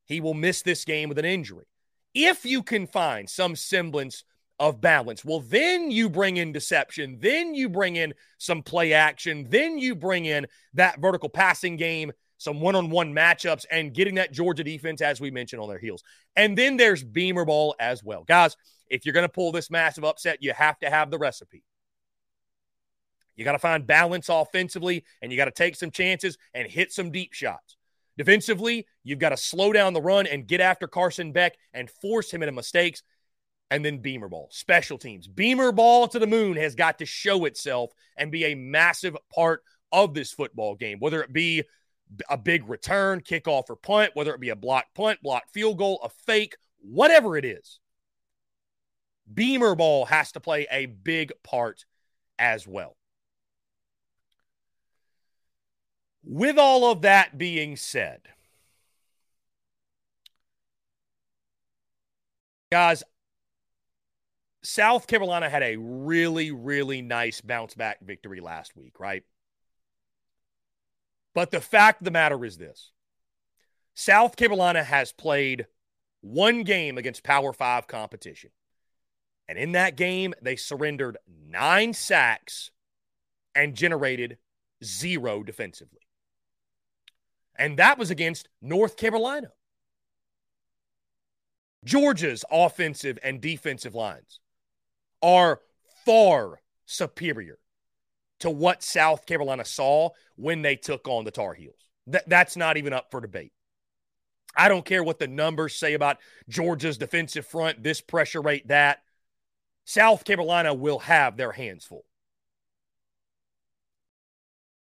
He 0.06 0.22
will 0.22 0.34
miss 0.34 0.62
this 0.62 0.86
game 0.86 1.10
with 1.10 1.20
an 1.20 1.26
injury. 1.26 1.66
If 2.14 2.46
you 2.46 2.64
can 2.64 2.88
find 2.88 3.30
some 3.30 3.56
semblance 3.56 4.24
of 4.58 4.82
balance, 4.82 5.24
well, 5.24 5.42
then 5.42 5.92
you 5.92 6.10
bring 6.10 6.38
in 6.38 6.52
deception. 6.52 7.20
Then 7.20 7.54
you 7.54 7.70
bring 7.70 7.96
in 7.96 8.14
some 8.38 8.64
play 8.64 8.94
action. 8.94 9.48
Then 9.50 9.78
you 9.78 9.96
bring 9.96 10.26
in 10.26 10.48
that 10.74 11.00
vertical 11.00 11.30
passing 11.30 11.78
game 11.78 12.12
some 12.40 12.62
one 12.62 12.76
on 12.76 12.90
one 12.90 13.14
matchups, 13.14 13.66
and 13.70 13.94
getting 13.94 14.16
that 14.16 14.32
Georgia 14.32 14.64
defense, 14.64 15.02
as 15.02 15.20
we 15.20 15.30
mentioned, 15.30 15.62
on 15.62 15.68
their 15.68 15.78
heels. 15.78 16.02
And 16.36 16.58
then 16.58 16.78
there's 16.78 17.04
Beamer 17.04 17.46
Ball 17.46 17.76
as 17.80 18.02
well. 18.02 18.24
Guys, 18.24 18.56
if 18.90 19.06
you're 19.06 19.14
going 19.14 19.26
to 19.26 19.30
pull 19.30 19.52
this 19.52 19.70
massive 19.70 20.06
upset, 20.06 20.42
you 20.42 20.54
have 20.54 20.80
to 20.80 20.90
have 20.90 21.12
the 21.12 21.18
recipe. 21.18 21.64
You 23.40 23.46
got 23.46 23.54
to 23.54 23.60
find 23.60 23.88
balance 23.88 24.28
offensively, 24.28 25.06
and 25.22 25.32
you 25.32 25.38
got 25.38 25.46
to 25.46 25.52
take 25.52 25.78
some 25.78 25.92
chances 25.92 26.38
and 26.54 26.70
hit 26.70 26.92
some 26.92 27.10
deep 27.10 27.32
shots. 27.32 27.78
Defensively, 28.18 28.86
you've 29.06 29.20
got 29.20 29.30
to 29.30 29.38
slow 29.38 29.72
down 29.72 29.94
the 29.94 30.02
run 30.02 30.28
and 30.28 30.46
get 30.46 30.60
after 30.60 30.88
Carson 30.88 31.32
Beck 31.32 31.56
and 31.74 31.90
force 31.90 32.32
him 32.32 32.44
into 32.44 32.52
mistakes. 32.52 33.02
And 33.72 33.86
then 33.86 34.00
Beamer 34.00 34.28
Ball, 34.28 34.50
special 34.52 34.98
teams. 34.98 35.26
Beamer 35.26 35.72
Ball 35.72 36.10
to 36.10 36.20
the 36.20 36.28
moon 36.28 36.58
has 36.58 36.76
got 36.76 37.00
to 37.00 37.06
show 37.06 37.46
itself 37.46 37.92
and 38.18 38.30
be 38.30 38.44
a 38.44 38.56
massive 38.56 39.16
part 39.34 39.64
of 39.94 40.14
this 40.14 40.34
football 40.34 40.76
game, 40.76 41.00
whether 41.00 41.24
it 41.24 41.32
be 41.32 41.64
a 42.30 42.38
big 42.38 42.68
return, 42.68 43.22
kickoff, 43.22 43.70
or 43.70 43.78
punt, 43.78 44.12
whether 44.16 44.34
it 44.34 44.42
be 44.42 44.50
a 44.50 44.56
block 44.58 44.88
punt, 44.94 45.18
block 45.24 45.44
field 45.54 45.78
goal, 45.78 46.02
a 46.04 46.10
fake, 46.10 46.58
whatever 46.82 47.38
it 47.38 47.46
is. 47.46 47.80
Beamer 49.34 49.76
ball 49.76 50.04
has 50.04 50.34
to 50.34 50.42
play 50.42 50.68
a 50.70 50.88
big 50.88 51.32
part 51.42 51.86
as 52.38 52.68
well. 52.68 52.98
With 56.24 56.58
all 56.58 56.92
of 56.92 57.02
that 57.02 57.38
being 57.38 57.76
said, 57.76 58.22
guys, 62.72 63.04
South 64.62 65.08
Carolina 65.08 65.50
had 65.50 65.64
a 65.64 65.78
really, 65.78 66.52
really 66.52 67.02
nice 67.02 67.42
bounce 67.42 67.74
back 67.74 68.00
victory 68.02 68.42
last 68.42 68.76
week, 68.76 69.00
right? 69.00 69.24
But 71.34 71.52
the 71.52 71.62
fact 71.62 72.02
of 72.02 72.06
the 72.06 72.12
matter 72.12 72.44
is 72.44 72.58
this 72.58 72.92
South 73.96 74.36
Carolina 74.36 74.84
has 74.84 75.12
played 75.12 75.68
one 76.22 76.64
game 76.64 76.98
against 76.98 77.24
Power 77.24 77.54
Five 77.54 77.88
competition. 77.88 78.52
And 79.48 79.58
in 79.58 79.72
that 79.72 79.96
game, 79.96 80.34
they 80.42 80.56
surrendered 80.56 81.18
nine 81.28 81.94
sacks 81.94 82.72
and 83.56 83.74
generated 83.74 84.38
zero 84.84 85.42
defensively. 85.42 86.02
And 87.60 87.78
that 87.78 88.00
was 88.00 88.10
against 88.10 88.48
North 88.62 88.98
Carolina. 88.98 89.52
Georgia's 91.86 92.44
offensive 92.50 93.20
and 93.22 93.42
defensive 93.42 93.94
lines 93.94 94.40
are 95.22 95.60
far 96.06 96.62
superior 96.86 97.60
to 98.40 98.50
what 98.50 98.82
South 98.82 99.26
Carolina 99.26 99.66
saw 99.66 100.10
when 100.38 100.62
they 100.62 100.78
took 100.78 101.08
on 101.08 101.26
the 101.26 101.32
Tar 101.32 101.54
Heels. 101.54 101.90
Th- 102.10 102.24
that's 102.26 102.56
not 102.56 102.78
even 102.78 102.94
up 102.94 103.12
for 103.12 103.20
debate. 103.20 103.52
I 104.56 104.70
don't 104.70 104.86
care 104.86 105.04
what 105.04 105.20
the 105.20 105.28
numbers 105.28 105.76
say 105.76 105.94
about 105.94 106.18
Georgia's 106.48 106.98
defensive 106.98 107.46
front, 107.46 107.84
this 107.84 108.02
pressure 108.02 108.42
rate, 108.42 108.70
that. 108.70 109.04
South 109.86 110.24
Carolina 110.24 110.72
will 110.72 111.00
have 111.00 111.36
their 111.36 111.52
hands 111.52 111.84
full. 111.84 112.06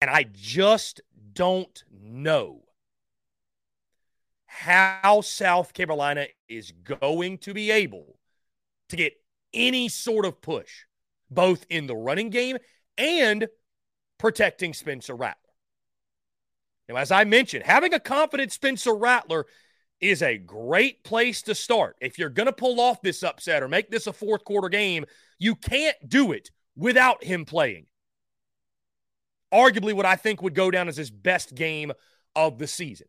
And 0.01 0.09
I 0.09 0.25
just 0.29 0.99
don't 1.33 1.83
know 1.91 2.63
how 4.45 5.21
South 5.21 5.73
Carolina 5.73 6.27
is 6.49 6.71
going 6.83 7.37
to 7.39 7.53
be 7.53 7.71
able 7.71 8.17
to 8.89 8.95
get 8.95 9.13
any 9.53 9.87
sort 9.87 10.25
of 10.25 10.41
push, 10.41 10.85
both 11.29 11.65
in 11.69 11.87
the 11.87 11.95
running 11.95 12.29
game 12.29 12.57
and 12.97 13.47
protecting 14.17 14.73
Spencer 14.73 15.15
Rattler. 15.15 15.37
Now, 16.89 16.97
as 16.97 17.11
I 17.11 17.23
mentioned, 17.23 17.63
having 17.65 17.93
a 17.93 17.99
confident 17.99 18.51
Spencer 18.51 18.93
Rattler 18.93 19.45
is 20.01 20.21
a 20.21 20.37
great 20.37 21.03
place 21.03 21.41
to 21.43 21.55
start. 21.55 21.95
If 22.01 22.19
you're 22.19 22.29
going 22.29 22.47
to 22.47 22.53
pull 22.53 22.81
off 22.81 23.01
this 23.01 23.23
upset 23.23 23.63
or 23.63 23.67
make 23.67 23.89
this 23.89 24.07
a 24.07 24.13
fourth 24.13 24.43
quarter 24.43 24.67
game, 24.67 25.05
you 25.39 25.55
can't 25.55 25.95
do 26.07 26.33
it 26.33 26.51
without 26.75 27.23
him 27.23 27.45
playing. 27.45 27.85
Arguably, 29.53 29.93
what 29.93 30.05
I 30.05 30.15
think 30.15 30.41
would 30.41 30.55
go 30.55 30.71
down 30.71 30.87
as 30.87 30.97
his 30.97 31.11
best 31.11 31.55
game 31.55 31.91
of 32.35 32.57
the 32.57 32.67
season. 32.67 33.07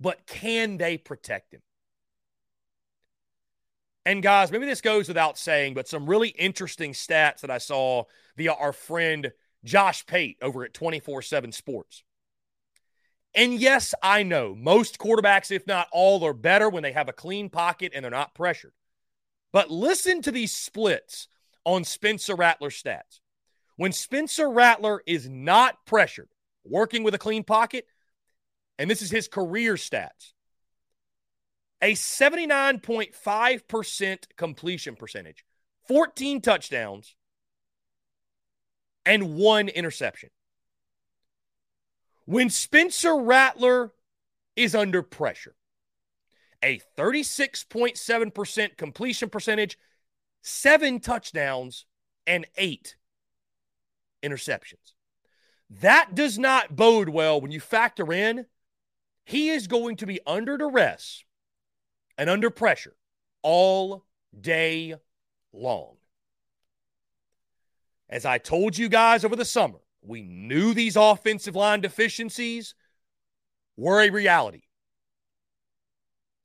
But 0.00 0.26
can 0.26 0.76
they 0.78 0.96
protect 0.96 1.52
him? 1.52 1.62
And 4.06 4.22
guys, 4.22 4.50
maybe 4.50 4.64
this 4.64 4.80
goes 4.80 5.06
without 5.08 5.36
saying, 5.36 5.74
but 5.74 5.88
some 5.88 6.08
really 6.08 6.30
interesting 6.30 6.92
stats 6.92 7.40
that 7.40 7.50
I 7.50 7.58
saw 7.58 8.04
via 8.36 8.54
our 8.54 8.72
friend 8.72 9.32
Josh 9.64 10.06
Pate 10.06 10.38
over 10.40 10.64
at 10.64 10.72
24 10.72 11.20
7 11.20 11.52
Sports. 11.52 12.04
And 13.34 13.60
yes, 13.60 13.94
I 14.02 14.22
know 14.22 14.54
most 14.54 14.98
quarterbacks, 14.98 15.50
if 15.50 15.66
not 15.66 15.88
all, 15.92 16.24
are 16.24 16.32
better 16.32 16.70
when 16.70 16.82
they 16.82 16.92
have 16.92 17.08
a 17.08 17.12
clean 17.12 17.50
pocket 17.50 17.92
and 17.94 18.02
they're 18.02 18.10
not 18.10 18.34
pressured. 18.34 18.72
But 19.52 19.70
listen 19.70 20.22
to 20.22 20.32
these 20.32 20.52
splits 20.52 21.28
on 21.64 21.84
Spencer 21.84 22.34
Rattler 22.34 22.70
stats. 22.70 23.20
When 23.78 23.92
Spencer 23.92 24.50
Rattler 24.50 25.02
is 25.06 25.26
not 25.28 25.86
pressured, 25.86 26.28
working 26.64 27.04
with 27.04 27.14
a 27.14 27.18
clean 27.18 27.44
pocket, 27.44 27.86
and 28.76 28.90
this 28.90 29.02
is 29.02 29.12
his 29.12 29.28
career 29.28 29.76
stats, 29.76 30.32
a 31.80 31.92
79.5% 31.92 34.18
completion 34.36 34.96
percentage, 34.96 35.44
14 35.86 36.40
touchdowns, 36.40 37.14
and 39.06 39.36
one 39.36 39.68
interception. 39.68 40.30
When 42.24 42.50
Spencer 42.50 43.16
Rattler 43.16 43.92
is 44.56 44.74
under 44.74 45.04
pressure, 45.04 45.54
a 46.64 46.80
36.7% 46.98 48.76
completion 48.76 49.30
percentage, 49.30 49.78
seven 50.42 50.98
touchdowns, 50.98 51.86
and 52.26 52.44
eight 52.56 52.96
interceptions. 54.22 54.94
That 55.70 56.14
does 56.14 56.38
not 56.38 56.76
bode 56.76 57.08
well 57.08 57.40
when 57.40 57.50
you 57.50 57.60
factor 57.60 58.12
in 58.12 58.46
he 59.24 59.50
is 59.50 59.66
going 59.66 59.96
to 59.96 60.06
be 60.06 60.20
under 60.26 60.56
duress 60.56 61.22
and 62.16 62.30
under 62.30 62.48
pressure 62.48 62.96
all 63.42 64.06
day 64.38 64.94
long. 65.52 65.96
As 68.08 68.24
I 68.24 68.38
told 68.38 68.78
you 68.78 68.88
guys 68.88 69.26
over 69.26 69.36
the 69.36 69.44
summer, 69.44 69.80
we 70.00 70.22
knew 70.22 70.72
these 70.72 70.96
offensive 70.96 71.54
line 71.54 71.82
deficiencies 71.82 72.74
were 73.76 74.00
a 74.00 74.08
reality. 74.08 74.62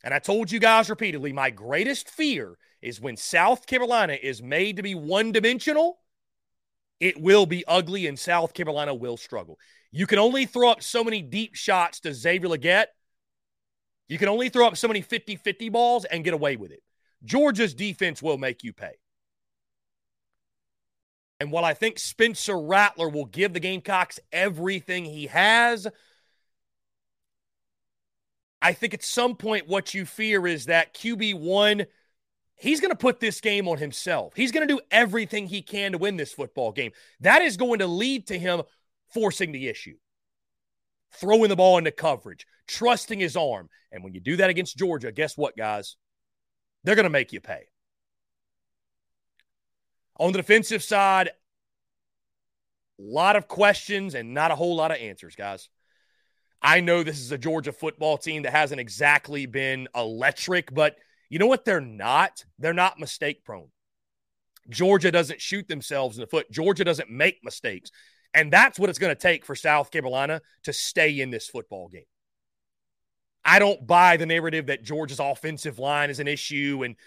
And 0.03 0.13
I 0.13 0.19
told 0.19 0.51
you 0.51 0.59
guys 0.59 0.89
repeatedly 0.89 1.31
my 1.31 1.51
greatest 1.51 2.09
fear 2.09 2.57
is 2.81 2.99
when 2.99 3.15
South 3.15 3.65
Carolina 3.65 4.17
is 4.21 4.43
made 4.43 4.75
to 4.75 4.83
be 4.83 4.93
one 4.93 5.31
dimensional, 5.31 5.99
it 7.03 7.19
will 7.19 7.45
be 7.45 7.65
ugly 7.67 8.07
and 8.07 8.17
South 8.17 8.53
Carolina 8.53 8.95
will 8.95 9.17
struggle. 9.17 9.59
You 9.91 10.07
can 10.07 10.19
only 10.19 10.45
throw 10.45 10.69
up 10.69 10.81
so 10.81 11.03
many 11.03 11.21
deep 11.21 11.53
shots 11.53 11.99
to 11.99 12.13
Xavier 12.13 12.47
Legette. 12.47 12.85
You 14.07 14.17
can 14.17 14.29
only 14.29 14.47
throw 14.47 14.65
up 14.65 14.77
so 14.77 14.87
many 14.87 15.01
50 15.01 15.35
50 15.35 15.67
balls 15.67 16.05
and 16.05 16.23
get 16.23 16.33
away 16.33 16.55
with 16.55 16.71
it. 16.71 16.81
Georgia's 17.25 17.73
defense 17.73 18.23
will 18.23 18.37
make 18.37 18.63
you 18.63 18.71
pay. 18.71 18.93
And 21.41 21.51
while 21.51 21.65
I 21.65 21.73
think 21.73 21.99
Spencer 21.99 22.57
Rattler 22.57 23.09
will 23.09 23.25
give 23.25 23.51
the 23.51 23.59
Gamecocks 23.59 24.21
everything 24.31 25.03
he 25.03 25.27
has, 25.27 25.85
I 28.61 28.71
think 28.71 28.93
at 28.93 29.03
some 29.03 29.35
point 29.35 29.67
what 29.67 29.93
you 29.93 30.05
fear 30.05 30.47
is 30.47 30.67
that 30.67 30.93
QB1 30.93 31.85
he's 32.63 32.79
going 32.79 32.91
to 32.91 32.97
put 32.97 33.19
this 33.19 33.41
game 33.41 33.67
on 33.67 33.77
himself. 33.77 34.33
He's 34.37 34.53
going 34.53 34.65
to 34.65 34.73
do 34.73 34.79
everything 34.89 35.47
he 35.47 35.61
can 35.61 35.91
to 35.91 35.97
win 35.97 36.15
this 36.15 36.31
football 36.31 36.71
game. 36.71 36.93
That 37.19 37.41
is 37.41 37.57
going 37.57 37.79
to 37.79 37.87
lead 37.87 38.27
to 38.27 38.39
him 38.39 38.61
forcing 39.13 39.51
the 39.51 39.67
issue, 39.67 39.97
throwing 41.11 41.49
the 41.49 41.57
ball 41.57 41.77
into 41.77 41.91
coverage, 41.91 42.47
trusting 42.65 43.19
his 43.19 43.35
arm. 43.35 43.67
And 43.91 44.01
when 44.01 44.13
you 44.13 44.21
do 44.21 44.37
that 44.37 44.49
against 44.49 44.77
Georgia, 44.77 45.11
guess 45.11 45.37
what, 45.37 45.57
guys? 45.57 45.97
They're 46.85 46.95
going 46.95 47.03
to 47.03 47.09
make 47.09 47.33
you 47.33 47.41
pay. 47.41 47.63
On 50.17 50.31
the 50.31 50.37
defensive 50.37 50.81
side, 50.81 51.27
a 51.27 51.31
lot 52.97 53.35
of 53.35 53.49
questions 53.49 54.15
and 54.15 54.33
not 54.33 54.51
a 54.51 54.55
whole 54.55 54.77
lot 54.77 54.91
of 54.91 54.97
answers, 54.97 55.35
guys. 55.35 55.67
I 56.61 56.79
know 56.79 57.03
this 57.03 57.19
is 57.19 57.33
a 57.33 57.37
Georgia 57.37 57.73
football 57.73 58.17
team 58.17 58.43
that 58.43 58.53
hasn't 58.53 58.79
exactly 58.79 59.47
been 59.47 59.89
electric, 59.93 60.73
but 60.73 60.95
you 61.33 61.39
know 61.39 61.47
what? 61.47 61.65
They're 61.65 61.81
not. 61.81 62.45
They're 62.59 62.75
not 62.75 62.99
mistake 62.99 63.43
prone. 63.43 63.69
Georgia 64.69 65.11
doesn't 65.11 65.41
shoot 65.41 65.67
themselves 65.67 66.15
in 66.15 66.21
the 66.21 66.27
foot. 66.27 66.51
Georgia 66.51 66.83
doesn't 66.83 67.09
make 67.09 67.39
mistakes. 67.43 67.89
And 68.35 68.53
that's 68.53 68.77
what 68.77 68.91
it's 68.91 68.99
going 68.99 69.15
to 69.15 69.19
take 69.19 69.43
for 69.43 69.55
South 69.55 69.89
Carolina 69.89 70.41
to 70.65 70.71
stay 70.71 71.19
in 71.19 71.31
this 71.31 71.47
football 71.47 71.89
game. 71.89 72.05
I 73.43 73.57
don't 73.57 73.87
buy 73.87 74.15
the 74.17 74.27
narrative 74.27 74.67
that 74.67 74.83
Georgia's 74.83 75.19
offensive 75.19 75.79
line 75.79 76.11
is 76.11 76.19
an 76.19 76.27
issue 76.27 76.83
and 76.85 76.97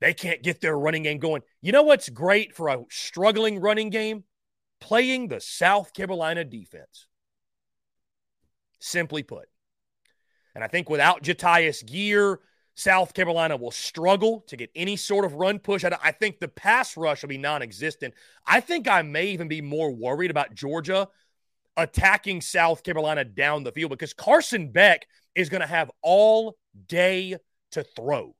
they 0.00 0.12
can't 0.12 0.42
get 0.42 0.60
their 0.60 0.76
running 0.76 1.04
game 1.04 1.18
going. 1.18 1.42
You 1.62 1.70
know 1.70 1.84
what's 1.84 2.08
great 2.08 2.56
for 2.56 2.70
a 2.70 2.82
struggling 2.90 3.60
running 3.60 3.90
game? 3.90 4.24
Playing 4.80 5.28
the 5.28 5.40
South 5.40 5.92
Carolina 5.92 6.42
defense 6.42 7.06
simply 8.80 9.22
put. 9.22 9.46
And 10.56 10.64
I 10.64 10.66
think 10.66 10.90
without 10.90 11.22
Jatius 11.22 11.86
Geer, 11.86 12.40
South 12.78 13.12
Carolina 13.12 13.56
will 13.56 13.72
struggle 13.72 14.44
to 14.46 14.56
get 14.56 14.70
any 14.76 14.96
sort 14.96 15.24
of 15.24 15.34
run 15.34 15.58
push. 15.58 15.84
I 15.84 16.12
think 16.12 16.38
the 16.38 16.46
pass 16.46 16.96
rush 16.96 17.22
will 17.22 17.28
be 17.28 17.36
non 17.36 17.60
existent. 17.60 18.14
I 18.46 18.60
think 18.60 18.86
I 18.86 19.02
may 19.02 19.26
even 19.28 19.48
be 19.48 19.60
more 19.60 19.90
worried 19.90 20.30
about 20.30 20.54
Georgia 20.54 21.08
attacking 21.76 22.40
South 22.40 22.84
Carolina 22.84 23.24
down 23.24 23.64
the 23.64 23.72
field 23.72 23.90
because 23.90 24.12
Carson 24.12 24.70
Beck 24.70 25.06
is 25.34 25.48
going 25.48 25.60
to 25.60 25.66
have 25.66 25.90
all 26.02 26.56
day 26.86 27.36
to 27.72 27.82
throw. 27.82 28.36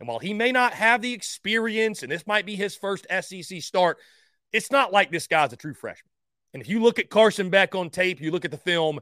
And 0.00 0.08
while 0.08 0.18
he 0.18 0.32
may 0.32 0.50
not 0.50 0.72
have 0.72 1.02
the 1.02 1.12
experience, 1.12 2.02
and 2.02 2.10
this 2.10 2.26
might 2.26 2.46
be 2.46 2.56
his 2.56 2.74
first 2.74 3.06
SEC 3.20 3.60
start, 3.60 3.98
it's 4.50 4.70
not 4.70 4.92
like 4.92 5.10
this 5.10 5.26
guy's 5.26 5.52
a 5.52 5.56
true 5.56 5.74
freshman. 5.74 6.10
And 6.54 6.62
if 6.62 6.70
you 6.70 6.80
look 6.80 6.98
at 6.98 7.10
Carson 7.10 7.50
Beck 7.50 7.74
on 7.74 7.90
tape, 7.90 8.20
you 8.20 8.30
look 8.30 8.46
at 8.46 8.50
the 8.50 8.56
film, 8.56 9.00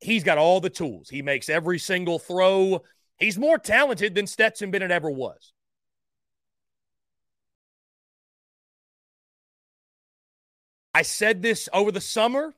he's 0.00 0.24
got 0.24 0.36
all 0.36 0.60
the 0.60 0.68
tools. 0.68 1.08
He 1.08 1.22
makes 1.22 1.48
every 1.48 1.78
single 1.78 2.18
throw. 2.18 2.82
He's 3.18 3.38
more 3.38 3.58
talented 3.58 4.14
than 4.14 4.26
Stetson 4.26 4.70
Bennett 4.70 4.90
ever 4.90 5.10
was. 5.10 5.52
I 10.92 11.02
said 11.02 11.42
this 11.42 11.68
over 11.72 11.90
the 11.90 12.00
summer, 12.00 12.54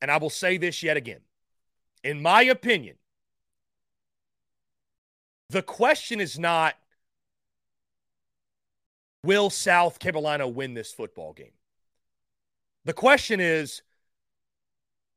and 0.00 0.10
I 0.10 0.16
will 0.16 0.30
say 0.30 0.56
this 0.56 0.82
yet 0.82 0.96
again. 0.96 1.20
In 2.02 2.22
my 2.22 2.42
opinion, 2.42 2.96
the 5.50 5.62
question 5.62 6.20
is 6.20 6.38
not 6.38 6.74
will 9.24 9.50
South 9.50 9.98
Carolina 9.98 10.48
win 10.48 10.74
this 10.74 10.92
football 10.92 11.32
game? 11.32 11.52
The 12.84 12.92
question 12.94 13.40
is 13.40 13.82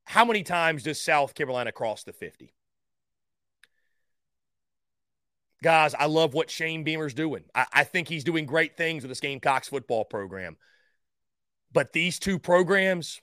how 0.04 0.24
many 0.24 0.42
times 0.42 0.82
does 0.82 1.00
South 1.00 1.34
Carolina 1.34 1.72
cross 1.72 2.04
the 2.04 2.12
50? 2.12 2.52
Guys, 5.62 5.94
I 5.94 6.06
love 6.06 6.34
what 6.34 6.50
Shane 6.50 6.82
Beamer's 6.82 7.14
doing. 7.14 7.44
I, 7.54 7.66
I 7.72 7.84
think 7.84 8.08
he's 8.08 8.24
doing 8.24 8.46
great 8.46 8.76
things 8.76 9.04
with 9.04 9.10
this 9.10 9.20
Gamecocks 9.20 9.68
football 9.68 10.04
program. 10.04 10.56
But 11.72 11.92
these 11.92 12.18
two 12.18 12.40
programs 12.40 13.20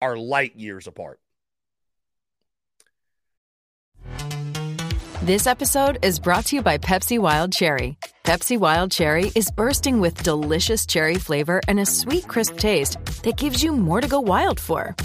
are 0.00 0.16
light 0.16 0.56
years 0.56 0.86
apart. 0.86 1.20
This 5.22 5.46
episode 5.46 5.98
is 6.02 6.18
brought 6.18 6.46
to 6.46 6.56
you 6.56 6.62
by 6.62 6.78
Pepsi 6.78 7.18
Wild 7.18 7.52
Cherry. 7.52 7.98
Pepsi 8.24 8.58
Wild 8.58 8.90
Cherry 8.90 9.30
is 9.36 9.50
bursting 9.50 10.00
with 10.00 10.22
delicious 10.22 10.86
cherry 10.86 11.16
flavor 11.16 11.60
and 11.68 11.78
a 11.78 11.84
sweet, 11.84 12.26
crisp 12.26 12.56
taste 12.56 12.96
that 13.22 13.36
gives 13.36 13.62
you 13.62 13.72
more 13.72 14.00
to 14.00 14.08
go 14.08 14.18
wild 14.18 14.58
for. 14.58 14.96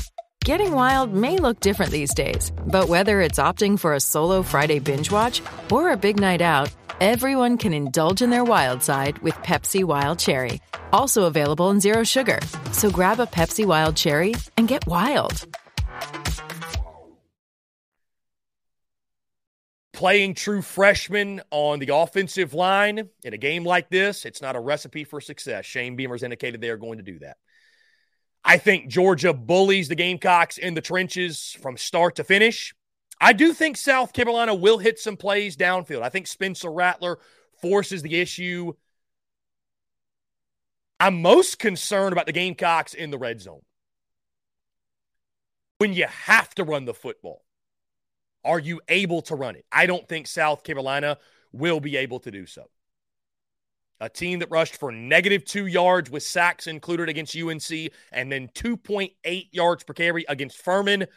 Getting 0.45 0.73
wild 0.73 1.11
may 1.11 1.39
look 1.39 1.59
different 1.59 1.91
these 1.91 2.13
days, 2.13 2.51
but 2.67 2.87
whether 2.87 3.19
it's 3.19 3.39
opting 3.39 3.79
for 3.79 3.95
a 3.95 3.99
solo 3.99 4.43
Friday 4.43 4.77
binge 4.77 5.09
watch 5.09 5.41
or 5.71 5.89
a 5.89 5.97
big 5.97 6.19
night 6.19 6.39
out, 6.39 6.71
everyone 7.01 7.57
can 7.57 7.73
indulge 7.73 8.21
in 8.21 8.29
their 8.29 8.43
wild 8.43 8.83
side 8.83 9.17
with 9.23 9.33
Pepsi 9.37 9.83
Wild 9.83 10.19
Cherry. 10.19 10.61
Also 10.93 11.23
available 11.23 11.71
in 11.71 11.79
Zero 11.79 12.03
Sugar. 12.03 12.37
So 12.73 12.91
grab 12.91 13.19
a 13.19 13.25
Pepsi 13.25 13.65
Wild 13.65 13.95
Cherry 13.95 14.35
and 14.55 14.67
get 14.67 14.85
wild. 14.85 15.47
playing 19.93 20.35
true 20.35 20.61
freshmen 20.61 21.41
on 21.51 21.79
the 21.79 21.95
offensive 21.95 22.53
line 22.53 23.09
in 23.23 23.33
a 23.33 23.37
game 23.37 23.63
like 23.63 23.89
this, 23.89 24.25
it's 24.25 24.41
not 24.41 24.57
a 24.57 24.59
recipe 24.59 25.05
for 25.05 25.21
success. 25.21 25.65
Shane 25.65 25.95
Beamer's 25.95 26.21
indicated 26.21 26.59
they 26.59 26.69
are 26.69 26.77
going 26.77 26.97
to 26.97 27.03
do 27.03 27.17
that. 27.19 27.37
I 28.47 28.59
think 28.59 28.87
Georgia 28.87 29.33
bullies 29.33 29.87
the 29.87 29.95
Gamecocks 29.95 30.59
in 30.59 30.75
the 30.75 30.81
trenches 30.81 31.57
from 31.59 31.77
start 31.77 32.15
to 32.17 32.23
finish. 32.23 32.75
I 33.19 33.33
do 33.33 33.53
think 33.53 33.75
South 33.75 34.13
Carolina 34.13 34.53
will 34.53 34.77
hit 34.77 34.99
some 34.99 35.17
plays 35.17 35.57
downfield. 35.57 36.03
I 36.03 36.09
think 36.09 36.27
Spencer 36.27 36.71
Rattler 36.71 37.17
forces 37.59 38.03
the 38.03 38.15
issue. 38.21 38.73
I'm 40.99 41.23
most 41.23 41.57
concerned 41.57 42.13
about 42.13 42.27
the 42.27 42.33
Gamecocks 42.33 42.93
in 42.93 43.09
the 43.09 43.17
red 43.17 43.41
zone. 43.41 43.61
When 45.79 45.93
you 45.93 46.05
have 46.05 46.53
to 46.55 46.63
run 46.63 46.85
the 46.85 46.93
football, 46.93 47.43
are 48.43 48.59
you 48.59 48.79
able 48.87 49.23
to 49.23 49.35
run 49.35 49.55
it? 49.55 49.65
I 49.71 49.87
don't 49.87 50.07
think 50.07 50.27
South 50.27 50.63
Carolina 50.63 51.17
will 51.51 51.79
be 51.79 51.97
able 51.97 52.19
to 52.19 52.31
do 52.31 52.45
so. 52.45 52.69
A 53.99 54.09
team 54.09 54.39
that 54.39 54.51
rushed 54.51 54.77
for 54.77 54.91
negative 54.91 55.45
two 55.45 55.67
yards 55.67 56.09
with 56.09 56.23
sacks 56.23 56.67
included 56.67 57.09
against 57.09 57.35
UNC, 57.35 57.91
and 58.11 58.31
then 58.31 58.49
2.8 58.49 59.47
yards 59.51 59.83
per 59.83 59.93
carry 59.93 60.25
against 60.27 60.57
Furman. 60.57 61.07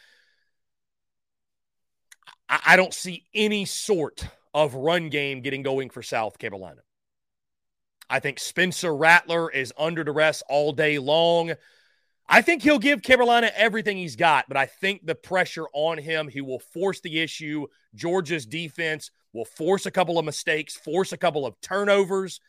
I, 2.47 2.59
I 2.67 2.75
don't 2.75 2.93
see 2.93 3.25
any 3.33 3.65
sort 3.65 4.25
of 4.53 4.75
run 4.75 5.09
game 5.09 5.41
getting 5.41 5.61
going 5.61 5.89
for 5.89 6.01
South 6.01 6.39
Carolina. 6.39 6.81
I 8.09 8.19
think 8.19 8.39
Spencer 8.39 8.95
Rattler 8.95 9.51
is 9.51 9.71
under 9.77 10.03
duress 10.03 10.41
all 10.49 10.71
day 10.71 10.97
long. 10.97 11.53
I 12.27 12.41
think 12.41 12.61
he'll 12.61 12.79
give 12.79 13.01
Carolina 13.01 13.51
everything 13.55 13.97
he's 13.97 14.15
got, 14.15 14.47
but 14.47 14.57
I 14.57 14.67
think 14.67 15.05
the 15.05 15.15
pressure 15.15 15.65
on 15.73 15.97
him, 15.97 16.27
he 16.27 16.41
will 16.41 16.59
force 16.59 17.01
the 17.01 17.19
issue. 17.19 17.67
Georgia's 17.95 18.45
defense 18.45 19.11
will 19.33 19.45
force 19.45 19.85
a 19.85 19.91
couple 19.91 20.17
of 20.17 20.25
mistakes, 20.25 20.75
force 20.75 21.11
a 21.11 21.17
couple 21.17 21.45
of 21.45 21.59
turnovers. 21.61 22.39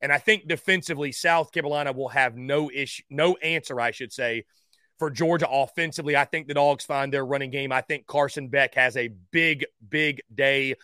And 0.00 0.12
I 0.12 0.18
think 0.18 0.46
defensively, 0.46 1.12
South 1.12 1.52
Carolina 1.52 1.92
will 1.92 2.08
have 2.08 2.36
no 2.36 2.70
issue, 2.70 3.02
no 3.08 3.36
answer, 3.36 3.80
I 3.80 3.90
should 3.90 4.12
say, 4.12 4.44
for 4.98 5.10
Georgia 5.10 5.48
offensively. 5.48 6.16
I 6.16 6.24
think 6.24 6.48
the 6.48 6.54
dogs 6.54 6.84
find 6.84 7.12
their 7.12 7.24
running 7.24 7.50
game. 7.50 7.72
I 7.72 7.80
think 7.80 8.06
Carson 8.06 8.48
Beck 8.48 8.74
has 8.74 8.96
a 8.96 9.10
big, 9.30 9.64
big 9.88 10.20
day 10.34 10.74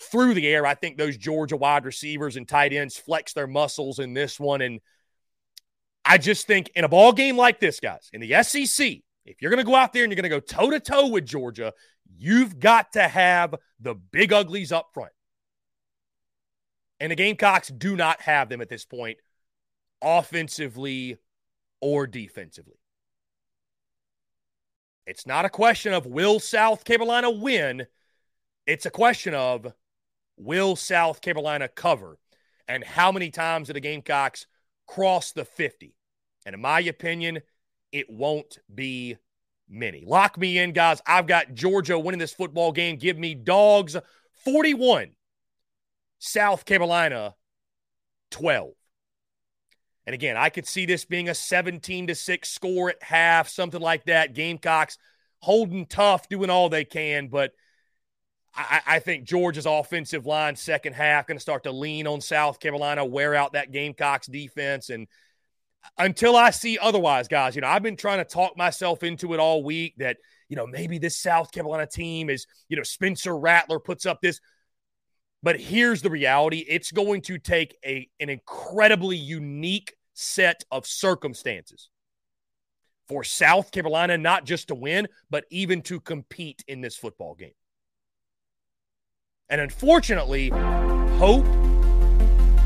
through 0.00 0.34
the 0.34 0.46
air. 0.46 0.66
I 0.66 0.74
think 0.74 0.96
those 0.96 1.16
Georgia 1.16 1.56
wide 1.56 1.84
receivers 1.84 2.36
and 2.36 2.48
tight 2.48 2.72
ends 2.72 2.96
flex 2.96 3.32
their 3.32 3.46
muscles 3.46 3.98
in 3.98 4.12
this 4.12 4.38
one. 4.38 4.60
And 4.60 4.80
I 6.04 6.18
just 6.18 6.46
think 6.46 6.70
in 6.74 6.84
a 6.84 6.88
ball 6.88 7.12
game 7.12 7.36
like 7.36 7.60
this, 7.60 7.80
guys, 7.80 8.08
in 8.12 8.20
the 8.20 8.42
SEC, 8.42 8.98
if 9.24 9.42
you're 9.42 9.50
going 9.50 9.64
to 9.64 9.70
go 9.70 9.74
out 9.74 9.92
there 9.92 10.04
and 10.04 10.12
you're 10.12 10.20
going 10.20 10.30
to 10.30 10.36
go 10.36 10.40
toe 10.40 10.70
to 10.70 10.80
toe 10.80 11.08
with 11.08 11.26
Georgia, 11.26 11.72
you've 12.16 12.58
got 12.58 12.92
to 12.92 13.02
have 13.02 13.54
the 13.80 13.94
big 13.94 14.32
uglies 14.32 14.72
up 14.72 14.88
front. 14.94 15.12
And 17.00 17.12
the 17.12 17.16
Gamecocks 17.16 17.68
do 17.68 17.96
not 17.96 18.20
have 18.22 18.48
them 18.48 18.60
at 18.60 18.68
this 18.68 18.84
point, 18.84 19.18
offensively 20.02 21.16
or 21.80 22.06
defensively. 22.06 22.78
It's 25.06 25.26
not 25.26 25.44
a 25.44 25.50
question 25.50 25.92
of 25.94 26.06
will 26.06 26.40
South 26.40 26.84
Carolina 26.84 27.30
win. 27.30 27.86
It's 28.66 28.84
a 28.84 28.90
question 28.90 29.32
of 29.32 29.72
will 30.36 30.76
South 30.76 31.20
Carolina 31.20 31.68
cover 31.68 32.18
and 32.68 32.84
how 32.84 33.10
many 33.10 33.30
times 33.30 33.68
do 33.68 33.72
the 33.72 33.80
Gamecocks 33.80 34.46
cross 34.86 35.32
the 35.32 35.44
50? 35.44 35.94
And 36.44 36.54
in 36.54 36.60
my 36.60 36.80
opinion, 36.80 37.40
it 37.92 38.10
won't 38.10 38.58
be 38.72 39.16
many. 39.68 40.04
Lock 40.06 40.36
me 40.36 40.58
in, 40.58 40.72
guys. 40.72 41.00
I've 41.06 41.26
got 41.26 41.54
Georgia 41.54 41.98
winning 41.98 42.18
this 42.18 42.34
football 42.34 42.72
game. 42.72 42.96
Give 42.96 43.18
me 43.18 43.34
dogs 43.34 43.96
41 44.44 45.12
South 46.18 46.64
Carolina 46.64 47.34
12. 48.30 48.72
And 50.06 50.14
again, 50.14 50.36
I 50.36 50.48
could 50.48 50.66
see 50.66 50.86
this 50.86 51.04
being 51.04 51.28
a 51.28 51.34
17 51.34 52.06
to 52.06 52.14
6 52.14 52.48
score 52.48 52.90
at 52.90 53.02
half, 53.02 53.48
something 53.48 53.80
like 53.80 54.04
that. 54.06 54.34
Gamecocks 54.34 54.96
holding 55.40 55.86
tough, 55.86 56.28
doing 56.28 56.50
all 56.50 56.68
they 56.68 56.84
can, 56.84 57.28
but 57.28 57.52
I, 58.54 58.80
I 58.86 58.98
think 58.98 59.24
Georgia's 59.24 59.66
offensive 59.66 60.26
line 60.26 60.56
second 60.56 60.94
half 60.94 61.26
going 61.26 61.36
to 61.36 61.42
start 61.42 61.64
to 61.64 61.72
lean 61.72 62.06
on 62.06 62.20
South 62.20 62.58
Carolina, 62.58 63.04
wear 63.04 63.34
out 63.34 63.52
that 63.52 63.70
Gamecocks 63.70 64.26
defense. 64.26 64.90
And 64.90 65.06
until 65.96 66.34
I 66.34 66.50
see 66.50 66.78
otherwise, 66.78 67.28
guys, 67.28 67.54
you 67.54 67.62
know, 67.62 67.68
I've 67.68 67.82
been 67.82 67.96
trying 67.96 68.18
to 68.18 68.24
talk 68.24 68.56
myself 68.56 69.02
into 69.02 69.34
it 69.34 69.40
all 69.40 69.62
week 69.62 69.94
that, 69.98 70.16
you 70.48 70.56
know, 70.56 70.66
maybe 70.66 70.98
this 70.98 71.16
South 71.16 71.52
Carolina 71.52 71.86
team 71.86 72.30
is, 72.30 72.46
you 72.68 72.76
know, 72.76 72.82
Spencer 72.82 73.36
Rattler 73.36 73.78
puts 73.78 74.06
up 74.06 74.20
this 74.20 74.40
but 75.42 75.60
here's 75.60 76.02
the 76.02 76.10
reality 76.10 76.64
it's 76.68 76.90
going 76.90 77.22
to 77.22 77.38
take 77.38 77.76
a, 77.84 78.08
an 78.20 78.28
incredibly 78.28 79.16
unique 79.16 79.94
set 80.14 80.64
of 80.70 80.86
circumstances 80.86 81.90
for 83.06 83.24
South 83.24 83.70
Carolina, 83.70 84.18
not 84.18 84.44
just 84.44 84.68
to 84.68 84.74
win, 84.74 85.08
but 85.30 85.44
even 85.50 85.80
to 85.82 86.00
compete 86.00 86.62
in 86.68 86.80
this 86.80 86.96
football 86.96 87.34
game. 87.34 87.52
And 89.48 89.60
unfortunately, 89.60 90.50
hope 91.18 91.46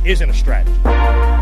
isn't 0.04 0.28
a 0.28 0.34
strategy. 0.34 1.41